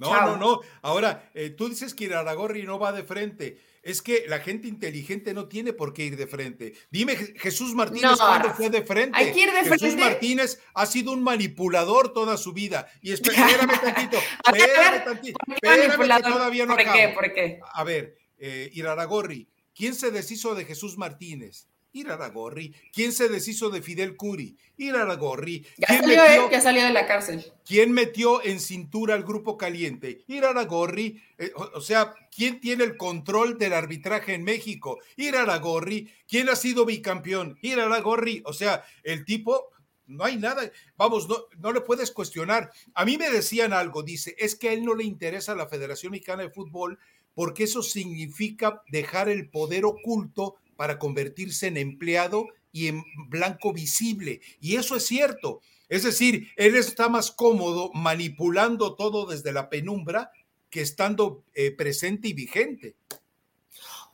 [0.00, 0.60] No, no, no.
[0.82, 3.58] Ahora, eh, tú dices que Iraragorri no va de frente.
[3.82, 6.74] Es que la gente inteligente no tiene por qué ir de frente.
[6.90, 9.16] Dime, Jesús Martínez, ¿cuándo fue de frente?
[9.16, 12.88] Hay que ir de Jesús Martínez ha sido un manipulador toda su vida.
[13.00, 17.12] Y espérame tantito, espérame tantito, espérame que todavía no ¿Por qué?
[17.14, 17.60] ¿Por qué?
[17.72, 21.69] A ver, eh, Iraragorri, ¿quién se deshizo de Jesús Martínez?
[21.92, 22.74] Iraragorri.
[22.92, 24.56] ¿Quién se deshizo de Fidel Curi?
[24.76, 25.66] Iraragorri.
[25.76, 27.44] Ya salió, metió, ya salió de la cárcel.
[27.64, 30.22] ¿Quién metió en cintura al grupo caliente?
[30.28, 31.22] Iraragorri.
[31.38, 34.98] Eh, o, sea, ¿quién tiene el control del arbitraje en México?
[35.16, 36.12] Iraragorri.
[36.28, 37.58] ¿Quién ha sido bicampeón?
[37.62, 38.42] Iraragorri.
[38.46, 39.70] O sea, el tipo
[40.06, 42.72] no hay nada, vamos, no, no, le puedes cuestionar.
[42.94, 46.10] A mí me decían algo, dice, es que a él no le interesa la Federación
[46.10, 46.98] Mexicana de Fútbol
[47.34, 54.40] porque eso significa dejar el poder oculto para convertirse en empleado y en blanco visible.
[54.62, 55.60] Y eso es cierto.
[55.90, 60.32] Es decir, él está más cómodo manipulando todo desde la penumbra
[60.70, 62.94] que estando eh, presente y vigente.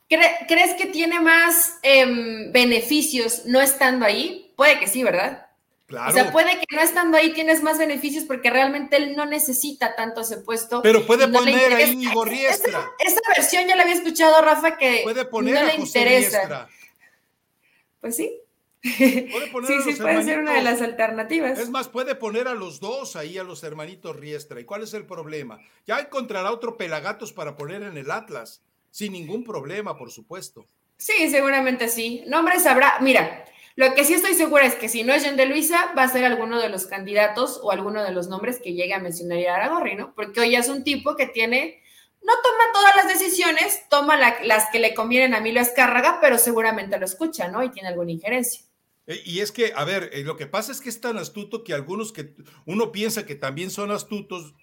[0.09, 4.51] ¿Crees que tiene más em, beneficios no estando ahí?
[4.57, 5.46] Puede que sí, ¿verdad?
[5.87, 6.09] Claro.
[6.09, 9.95] O sea, puede que no estando ahí tienes más beneficios porque realmente él no necesita
[9.95, 10.81] tanto ese puesto.
[10.81, 12.91] Pero puede poner a Íñigo Riestra.
[12.99, 16.67] Esa, versión ya la había escuchado, Rafa, que puede poner no le interesa.
[18.01, 18.41] Pues sí.
[18.81, 21.57] Puede poner sí, sí, puede ser una de las alternativas.
[21.57, 24.59] Es más, puede poner a los dos ahí, a los hermanitos Riestra.
[24.59, 25.59] ¿Y cuál es el problema?
[25.85, 28.61] Ya encontrará otro pelagatos para poner en el Atlas,
[28.91, 30.67] sin ningún problema, por supuesto.
[30.97, 32.23] Sí, seguramente sí.
[32.27, 32.99] Nombres habrá.
[32.99, 33.45] Mira,
[33.77, 36.09] lo que sí estoy segura es que si no es Jean de Luisa, va a
[36.09, 39.95] ser alguno de los candidatos o alguno de los nombres que llegue a mencionar Aragorri,
[39.95, 40.13] ¿no?
[40.15, 41.83] Porque hoy es un tipo que tiene
[42.23, 46.97] no toma todas las decisiones, toma las que le convienen a Emilio Escárraga, pero seguramente
[46.97, 47.63] lo escucha, ¿no?
[47.63, 48.65] Y tiene alguna injerencia.
[49.05, 51.63] Eh, y es que, a ver, eh, lo que pasa es que es tan astuto
[51.63, 52.33] que algunos que
[52.65, 54.55] uno piensa que también son astutos,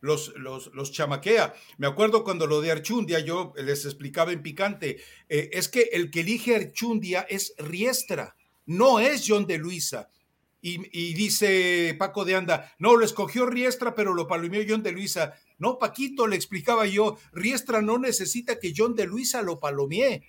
[0.00, 1.52] los, los, los chamaquea.
[1.78, 6.10] Me acuerdo cuando lo de Archundia, yo les explicaba en picante, eh, es que el
[6.10, 8.36] que elige Archundia es Riestra,
[8.66, 10.08] no es John de Luisa.
[10.64, 15.34] Y, dice Paco de Anda, no, lo escogió Riestra, pero lo palomeó John de Luisa.
[15.58, 20.22] No, Paquito, le explicaba yo, Riestra no necesita que John de Luisa lo palomee.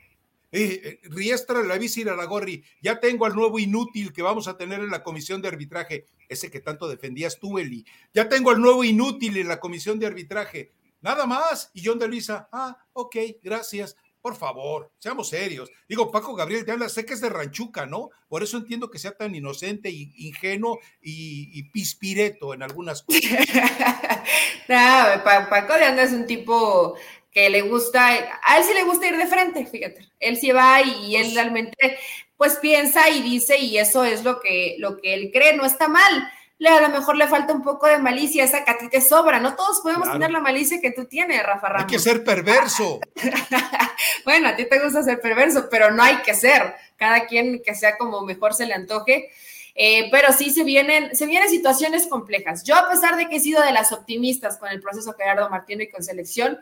[0.51, 4.57] Eh, eh, Riestra le avisa a Gorri, ya tengo al nuevo inútil que vamos a
[4.57, 7.85] tener en la comisión de arbitraje, ese que tanto defendías tú, Eli.
[8.13, 10.71] Ya tengo al nuevo inútil en la comisión de arbitraje.
[11.01, 11.69] Nada más.
[11.73, 13.97] Y John de Luisa, ah, ok, gracias.
[14.23, 15.69] Por favor, seamos serios.
[15.85, 18.09] Digo, Paco Gabriel de sé que es de Ranchuca, ¿no?
[18.29, 23.21] Por eso entiendo que sea tan inocente y ingenuo y, pispireto en algunas cosas.
[24.69, 26.95] no, Paco de Anda es un tipo
[27.31, 30.07] que le gusta, a él sí le gusta ir de frente, fíjate.
[30.21, 31.97] Él sí va y él pues realmente
[32.37, 35.89] pues piensa y dice y eso es lo que, lo que él cree, no está
[35.89, 36.31] mal
[36.67, 39.39] a lo mejor le falta un poco de malicia, esa que a ti te sobra.
[39.39, 41.83] No todos podemos tener la malicia que tú tienes, Rafa Ramos.
[41.83, 42.99] Hay que ser perverso.
[44.25, 46.75] bueno, a ti te gusta ser perverso, pero no hay que ser.
[46.95, 49.29] Cada quien que sea como mejor se le antoje.
[49.75, 52.63] Eh, pero sí se vienen, se vienen situaciones complejas.
[52.63, 55.81] Yo, a pesar de que he sido de las optimistas con el proceso Gerardo Martino
[55.81, 56.59] y con selección,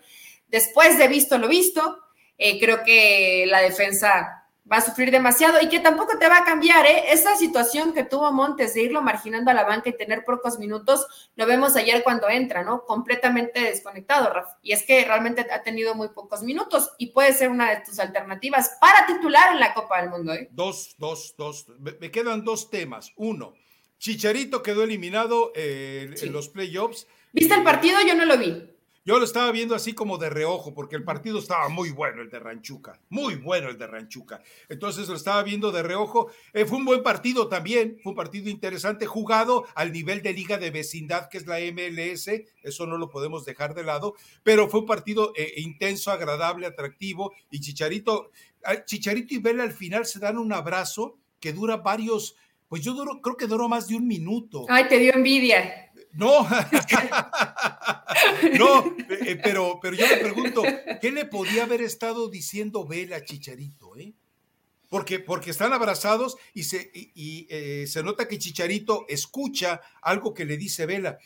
[0.47, 1.99] después de visto lo visto,
[2.37, 6.45] eh, creo que la defensa va a sufrir demasiado y que tampoco te va a
[6.45, 7.11] cambiar, ¿eh?
[7.11, 11.31] Esa situación que tuvo Montes de irlo marginando a la banca y tener pocos minutos,
[11.35, 12.85] lo vemos ayer cuando entra, ¿no?
[12.85, 14.57] Completamente desconectado, Rafa.
[14.61, 17.99] Y es que realmente ha tenido muy pocos minutos y puede ser una de tus
[17.99, 20.47] alternativas para titular en la Copa del Mundo, ¿eh?
[20.51, 21.67] Dos, dos, dos.
[21.79, 23.11] Me quedan dos temas.
[23.15, 23.53] Uno,
[23.97, 27.07] Chicharito quedó eliminado eh, en los playoffs.
[27.33, 27.99] ¿Viste el partido?
[28.05, 28.67] Yo no lo vi.
[29.03, 32.29] Yo lo estaba viendo así como de reojo, porque el partido estaba muy bueno, el
[32.29, 34.43] de Ranchuca, muy bueno el de Ranchuca.
[34.69, 36.29] Entonces lo estaba viendo de reojo.
[36.53, 40.59] Eh, fue un buen partido también, fue un partido interesante, jugado al nivel de liga
[40.59, 42.29] de vecindad, que es la MLS,
[42.61, 47.33] eso no lo podemos dejar de lado, pero fue un partido eh, intenso, agradable, atractivo,
[47.49, 48.29] y Chicharito,
[48.63, 52.35] ah, Chicharito y Vela al final se dan un abrazo que dura varios,
[52.67, 54.67] pues yo duro, creo que duró más de un minuto.
[54.69, 55.90] Ay, te dio envidia.
[56.13, 56.43] No,
[58.59, 60.61] no, eh, pero, pero yo me pregunto,
[60.99, 63.95] ¿qué le podía haber estado diciendo Vela a Chicharito?
[63.97, 64.13] Eh?
[64.89, 70.43] Porque, porque están abrazados y, se, y, eh, se nota que Chicharito escucha algo que
[70.43, 71.17] le dice Vela.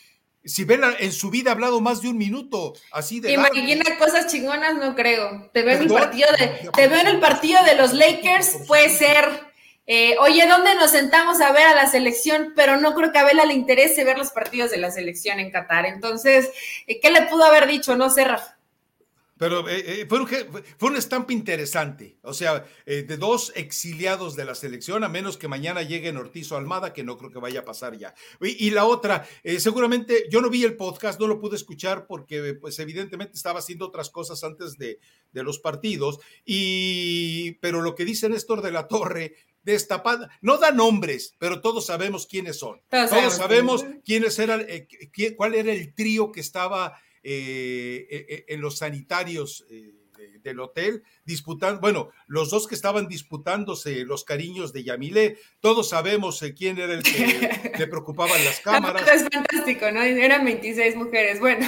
[0.44, 3.32] Si Vela en su vida ha hablado más de un minuto, así de.
[3.32, 5.50] Imagina cosas chingonas, no creo.
[5.52, 8.90] Te veo en el partido de, te veo en el partido de los Lakers, puede
[8.90, 9.55] ser
[9.88, 12.54] eh, oye, ¿dónde nos sentamos a ver a la selección?
[12.56, 15.52] Pero no creo que a Vela le interese ver los partidos de la selección en
[15.52, 15.86] Qatar.
[15.86, 16.50] Entonces,
[16.88, 17.96] eh, ¿qué le pudo haber dicho?
[17.96, 18.26] No sé.
[19.38, 20.28] Pero eh, fue, un,
[20.78, 25.82] fue, estampa interesante, o sea, de dos exiliados de la selección, a menos que mañana
[25.82, 28.16] llegue Ortiz o Almada, que no creo que vaya a pasar ya.
[28.40, 29.28] Y, la otra,
[29.60, 33.88] seguramente yo no vi el podcast, no lo pude escuchar porque pues evidentemente estaba haciendo
[33.88, 35.00] otras cosas antes de,
[35.34, 40.72] de los partidos, y, pero lo que dice Néstor de la Torre destapada, no da
[40.72, 42.82] nombres, pero todos sabemos quiénes son.
[42.90, 44.88] Todos, sabemos quiénes eran, eh,
[45.36, 49.66] cuál era el trío que estaba eh, eh, en los sanitarios
[50.42, 56.44] del hotel disputando, bueno, los dos que estaban disputándose los cariños de Yamilé, todos sabemos
[56.56, 59.08] quién era el que le preocupaban las cámaras.
[59.08, 60.02] Es fantástico, ¿no?
[60.04, 61.68] Eran 26 mujeres, bueno.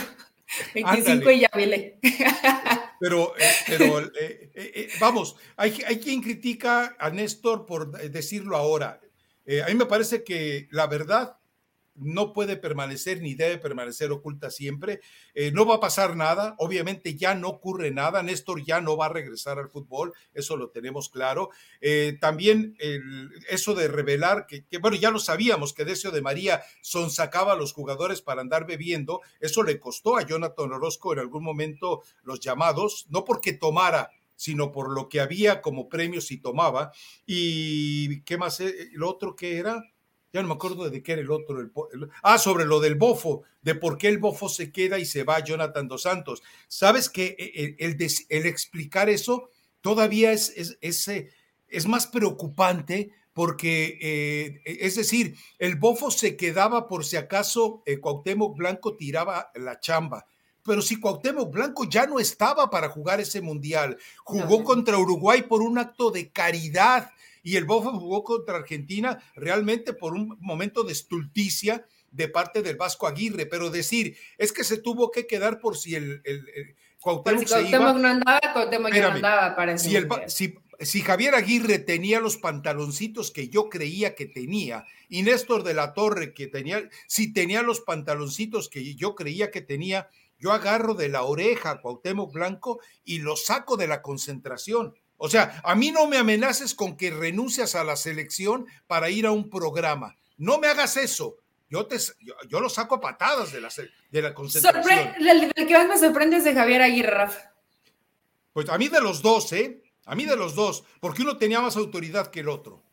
[0.74, 2.00] 25 y Yamilé.
[3.00, 9.00] Pero, eh, pero eh, eh, vamos, hay, hay, quien critica a Néstor por decirlo ahora.
[9.64, 11.37] a mí me parece que la verdad
[11.98, 15.02] no puede permanecer ni debe permanecer oculta siempre.
[15.34, 19.08] Eh, no va a pasar nada, obviamente ya no ocurre nada, Néstor ya no va
[19.08, 21.50] a regresar al fútbol, eso lo tenemos claro.
[21.82, 22.76] Eh, también
[23.50, 27.74] eso de revelar, que, bueno, ya lo sabíamos, que Decio de María sonsacaba a los
[27.74, 33.08] jugadores para andar bebiendo, eso le costó a Jonathan Orozco en algún momento los llamados,
[33.10, 36.92] no porque tomara sino por lo que había como premio si tomaba.
[37.26, 38.62] ¿Y qué más?
[38.94, 39.84] ¿Lo otro que era?
[40.34, 41.58] Ya no me acuerdo de qué era el otro.
[42.22, 45.44] ah, sobre lo del bofo, de por qué el bofo se queda y se va
[45.44, 46.44] Jonathan Dos Santos.
[46.68, 49.50] ¿Sabes que e, e, el, explicar eso
[49.82, 51.30] todavía es, es, eh,
[51.70, 58.00] es, más preocupante porque, eh, es decir, el bofo se quedaba por si acaso eh,
[58.00, 60.26] Cuauhtémoc Blanco tiraba la chamba
[60.68, 65.62] pero si Cuauhtémoc Blanco ya no estaba para jugar ese mundial, jugó contra Uruguay por
[65.62, 67.10] un acto de caridad
[67.48, 72.76] y el Bofo jugó contra Argentina realmente por un momento de estulticia de parte del
[72.76, 76.22] Vasco Aguirre, pero decir, es que se tuvo que quedar por si el,
[77.00, 79.96] Cuauhtémoc, si no andaba, Cuauhtémoc no andaba para si,
[80.28, 85.74] si, si Javier Aguirre tenía los pantaloncitos que yo creía que tenía, y Néstor de
[85.74, 90.96] la Torre que tenía, si tenía los pantaloncitos que yo creía que tenía, yo agarro
[90.96, 94.96] de la oreja a Cuauhtémoc Blanco y lo saco de la concentración.
[95.18, 99.26] O sea, a mí no me amenaces con que renuncias a la selección para ir
[99.26, 100.16] a un programa.
[100.38, 101.38] No me hagas eso.
[101.70, 101.98] Yo, te,
[102.48, 103.70] yo, lo saco a patadas de la,
[104.12, 105.16] de la concentración.
[105.20, 107.52] el, que más me sorprende es de Javier Aguirre, Rafa.
[108.54, 109.82] Pues a mí de los dos, ¿eh?
[110.06, 112.87] A mí de los dos, porque uno tenía más autoridad que el otro.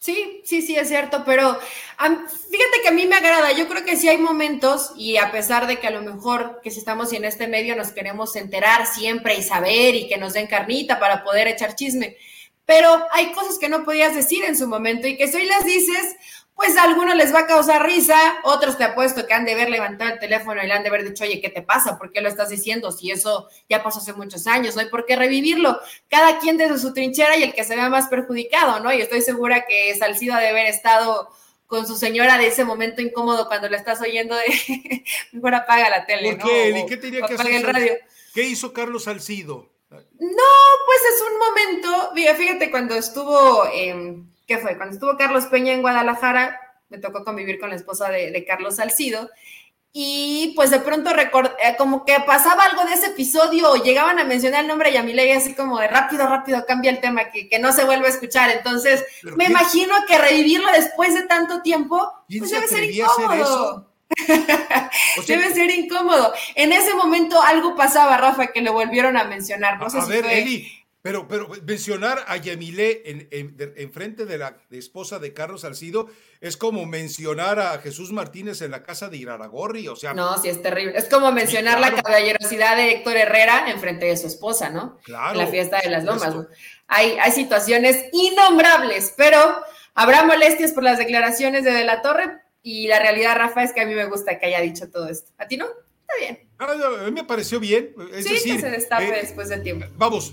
[0.00, 3.96] Sí, sí, sí, es cierto, pero fíjate que a mí me agrada, yo creo que
[3.96, 7.24] sí hay momentos y a pesar de que a lo mejor que si estamos en
[7.24, 11.48] este medio nos queremos enterar siempre y saber y que nos den carnita para poder
[11.48, 12.16] echar chisme,
[12.64, 15.64] pero hay cosas que no podías decir en su momento y que si hoy las
[15.64, 16.14] dices,
[16.58, 19.70] pues a algunos les va a causar risa, otros te apuesto que han de haber
[19.70, 21.96] levantado el teléfono y le han de haber dicho, oye, ¿qué te pasa?
[21.96, 22.90] ¿Por qué lo estás diciendo?
[22.90, 25.78] Si eso ya pasó hace muchos años, no hay por qué revivirlo.
[26.10, 28.92] Cada quien desde su trinchera y el que se vea más perjudicado, ¿no?
[28.92, 31.30] Y estoy segura que Salcido ha de haber estado
[31.68, 36.06] con su señora de ese momento incómodo cuando le estás oyendo de, mejor apaga la
[36.06, 37.52] tele, ¿Por qué, ¿Qué tenía que hacer?
[37.52, 37.92] El radio.
[38.34, 39.70] ¿Qué hizo Carlos Salcido?
[39.90, 40.50] No,
[40.86, 43.62] pues es un momento, fíjate, cuando estuvo...
[44.48, 44.76] ¿qué fue?
[44.76, 49.30] Cuando estuvo Carlos Peña en Guadalajara, me tocó convivir con la esposa de, Carlos Salcido.
[49.92, 54.62] Y pues de pronto eh, como que pasaba algo de ese episodio, llegaban a mencionar
[54.62, 57.58] el nombre de Yamile y así como de rápido, rápido, cambia el tema, que, que
[57.58, 58.50] no se vuelve a escuchar.
[58.50, 59.04] Entonces,
[59.36, 63.88] me imagino que revivirlo después de tanto tiempo, pues debe ser incómodo.
[65.26, 66.32] debe ser incómodo.
[66.54, 69.78] En ese momento algo pasaba, Rafa, que lo volvieron a mencionar.
[69.78, 70.70] No sé a ver, Eli,
[71.00, 76.08] pero, pero mencionar a Yamilé en, en, frente de la esposa de Carlos Salcido
[76.40, 80.12] es como mencionar a Jesús Martínez en la casa de Iraragorri, o sea.
[80.12, 80.98] No, sí es terrible.
[80.98, 84.98] Es como mencionar la caballerosidad de Héctor Herrera en frente de su esposa, ¿no?
[85.04, 85.32] Claro.
[85.32, 86.34] En la fiesta de las lomas.
[86.88, 89.38] Hay, hay situaciones innombrables, pero
[89.94, 93.80] habrá molestias por las declaraciones de De la Torre y la realidad, Rafa, es que
[93.80, 95.30] a mí me gusta que haya dicho todo esto.
[95.38, 95.66] ¿A ti no?
[95.66, 96.47] Está bien.
[96.58, 97.94] Ah, a mí me pareció bien.
[98.12, 99.86] Es sí, decir, que se destape eh, después de tiempo.
[99.96, 100.32] Vamos,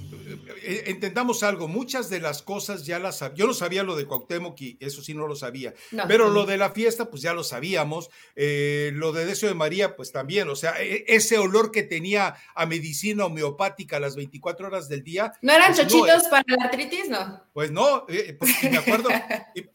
[0.68, 4.06] eh, entendamos algo, muchas de las cosas ya las sabía, yo no sabía lo de
[4.06, 5.76] Cuauhtémoc y eso sí no lo sabía,
[6.08, 9.96] pero lo de la fiesta pues ya lo sabíamos, eh, lo de Decio de María
[9.96, 14.90] pues también, o sea, e, ese olor que tenía a medicina homeopática las 24 horas
[14.90, 15.34] del día.
[15.44, 17.44] ¿No eran pues, chochitos para la artritis, no?
[17.54, 19.10] Pues no, eh, pues, me acuerdo,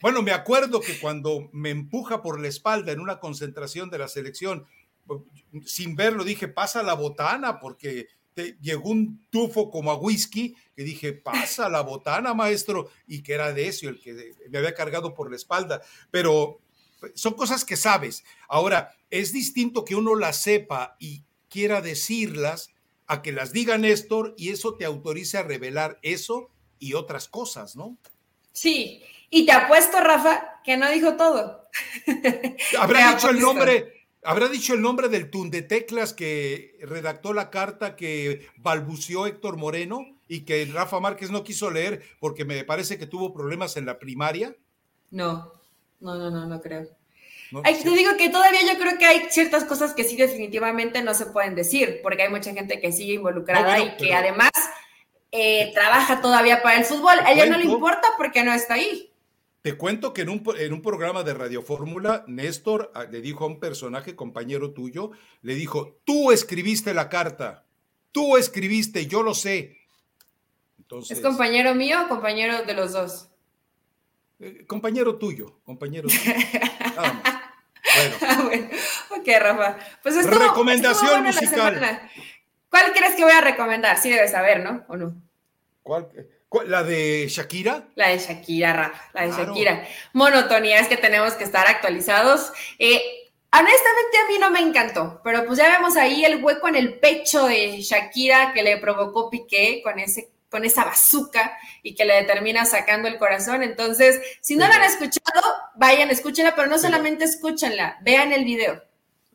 [0.01, 4.09] bueno, me acuerdo que cuando me empuja por la espalda en una concentración de la
[4.09, 4.67] selección,
[5.65, 8.07] sin verlo dije, pasa la botana porque
[8.61, 13.53] llegó un tufo como a whisky que dije, pasa la botana, maestro, y que era
[13.53, 15.81] de eso el que me había cargado por la espalda.
[16.09, 16.59] Pero
[17.13, 18.23] son cosas que sabes.
[18.47, 22.69] Ahora, es distinto que uno las sepa y quiera decirlas
[23.07, 26.49] a que las diga Néstor y eso te autorice a revelar eso
[26.79, 27.97] y otras cosas, ¿no?
[28.53, 31.69] Sí, y te apuesto, Rafa, que no dijo todo.
[32.79, 38.47] Habrá dicho el nombre, ¿Habrá dicho el nombre del teclas que redactó la carta que
[38.57, 43.33] balbuceó Héctor Moreno y que Rafa Márquez no quiso leer porque me parece que tuvo
[43.33, 44.55] problemas en la primaria?
[45.09, 45.51] No,
[45.99, 46.87] no, no, no, no creo.
[47.83, 51.25] te digo que todavía yo creo que hay ciertas cosas que sí definitivamente no se
[51.25, 54.51] pueden decir, porque hay mucha gente que sigue involucrada y que además
[55.31, 57.19] eh, trabaja todavía para el fútbol.
[57.25, 59.10] A ella no le importa porque no está ahí.
[59.61, 63.43] Te cuento que en un, en un programa de Radio Fórmula, Néstor ah, le dijo
[63.43, 65.11] a un personaje, compañero tuyo,
[65.43, 67.63] le dijo, tú escribiste la carta,
[68.11, 69.77] tú escribiste, yo lo sé.
[70.79, 73.29] Entonces, ¿Es compañero mío o compañero de los dos?
[74.39, 76.21] Eh, compañero tuyo, compañero tuyo.
[78.43, 78.69] Bueno.
[79.09, 79.77] Ok, Rafa.
[80.01, 82.09] Pues esto, Recomendación musical.
[82.69, 83.97] ¿Cuál crees que voy a recomendar?
[83.97, 84.85] Sí debes saber, ¿no?
[84.87, 85.13] ¿O no?
[85.83, 86.07] ¿Cuál?
[86.65, 87.87] ¿La de Shakira?
[87.95, 89.87] La de Shakira, Rafa, la de Shakira.
[90.13, 92.51] Monotonía, es que tenemos que estar actualizados.
[92.77, 93.01] Eh,
[93.53, 96.99] honestamente a mí no me encantó, pero pues ya vemos ahí el hueco en el
[96.99, 102.23] pecho de Shakira que le provocó Piqué con ese con esa bazuca y que le
[102.25, 103.63] termina sacando el corazón.
[103.63, 105.41] Entonces, si no la han escuchado,
[105.75, 108.83] vayan, escúchenla, pero no solamente escúchenla, vean el video.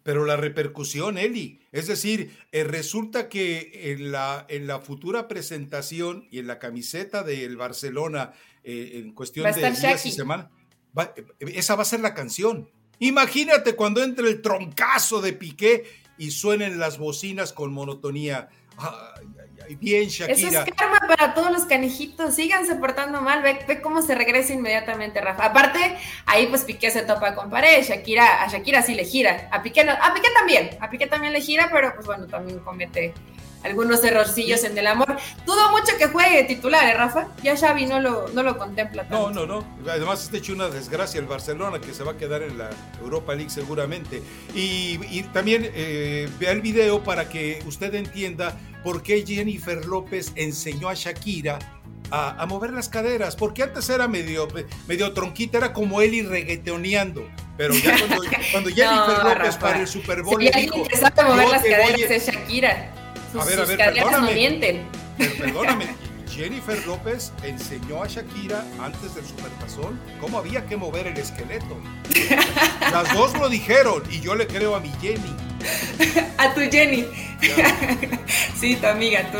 [0.06, 6.28] Pero la repercusión, Eli, es decir, eh, resulta que en la, en la futura presentación
[6.30, 8.30] y en la camiseta del Barcelona,
[8.62, 10.46] eh, en cuestión de días y semanas,
[11.40, 12.70] esa va a ser la canción.
[13.00, 15.84] Imagínate cuando entre el troncazo de Piqué
[16.18, 18.48] y suenen las bocinas con monotonía.
[19.80, 20.48] bien, Shakira.
[20.48, 22.34] Eso es karma para todos los canijitos.
[22.34, 23.42] Síganse portando mal.
[23.42, 25.46] Ve, cómo se regresa inmediatamente, Rafa.
[25.46, 25.96] Aparte,
[26.26, 27.84] ahí pues Piqué se topa con pared.
[27.84, 29.48] Shakira, a Shakira sí le gira.
[29.52, 30.70] A Piqué, a Piqué también.
[30.80, 33.14] A Piqué también le gira, pero pues bueno, también comete
[33.66, 35.16] algunos errorcillos en el amor.
[35.44, 37.28] Dudo mucho que juegue titular, ¿eh, Rafa?
[37.42, 39.30] Ya Xavi no lo, no lo contempla tanto.
[39.30, 39.90] No, no, no.
[39.90, 43.34] Además, está hecho una desgracia el Barcelona, que se va a quedar en la Europa
[43.34, 44.22] League seguramente.
[44.54, 50.88] Y, también eh, vea el video para que usted entienda por qué Jennifer López enseñó
[50.88, 51.58] a Shakira
[52.10, 54.46] a, mover las caderas, porque antes era medio,
[54.86, 57.28] medio tronquita, era como él y reggaetoneando.
[57.56, 57.96] Pero ya
[58.52, 60.40] cuando, Jennifer López para el Super Bowl.
[60.40, 63.05] Si dijo, que sabe mover las caderas es Shakira
[63.40, 64.84] a ver, a ver, perdóname.
[65.38, 66.06] Perdóname.
[66.36, 71.78] Jennifer López enseñó a Shakira antes del supertazón cómo había que mover el esqueleto.
[72.80, 75.34] Las dos lo dijeron y yo le creo a mi Jenny.
[76.38, 77.06] A tu Jenny.
[78.58, 79.38] Sí, tu amiga, tu,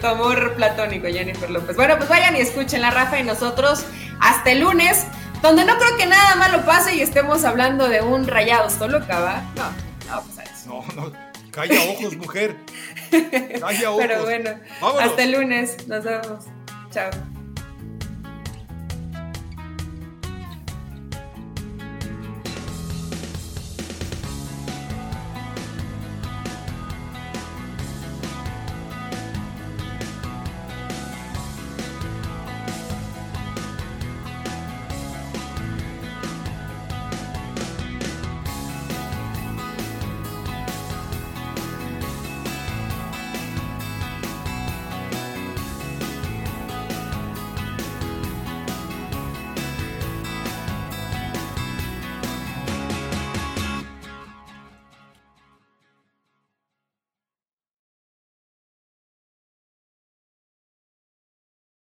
[0.00, 1.74] tu, amor platónico, Jennifer López.
[1.74, 3.84] Bueno, pues vayan y escuchen la Rafa y nosotros
[4.20, 5.04] hasta el lunes,
[5.42, 9.42] donde no creo que nada malo pase y estemos hablando de un rayado solo ¿va?
[9.56, 9.64] No,
[10.08, 10.84] no pues eso.
[10.94, 11.12] No, no.
[11.50, 12.56] Calla ojos, mujer.
[13.98, 14.50] Pero bueno,
[15.00, 15.86] hasta el lunes.
[15.88, 16.44] Nos vemos.
[16.90, 17.10] Chao.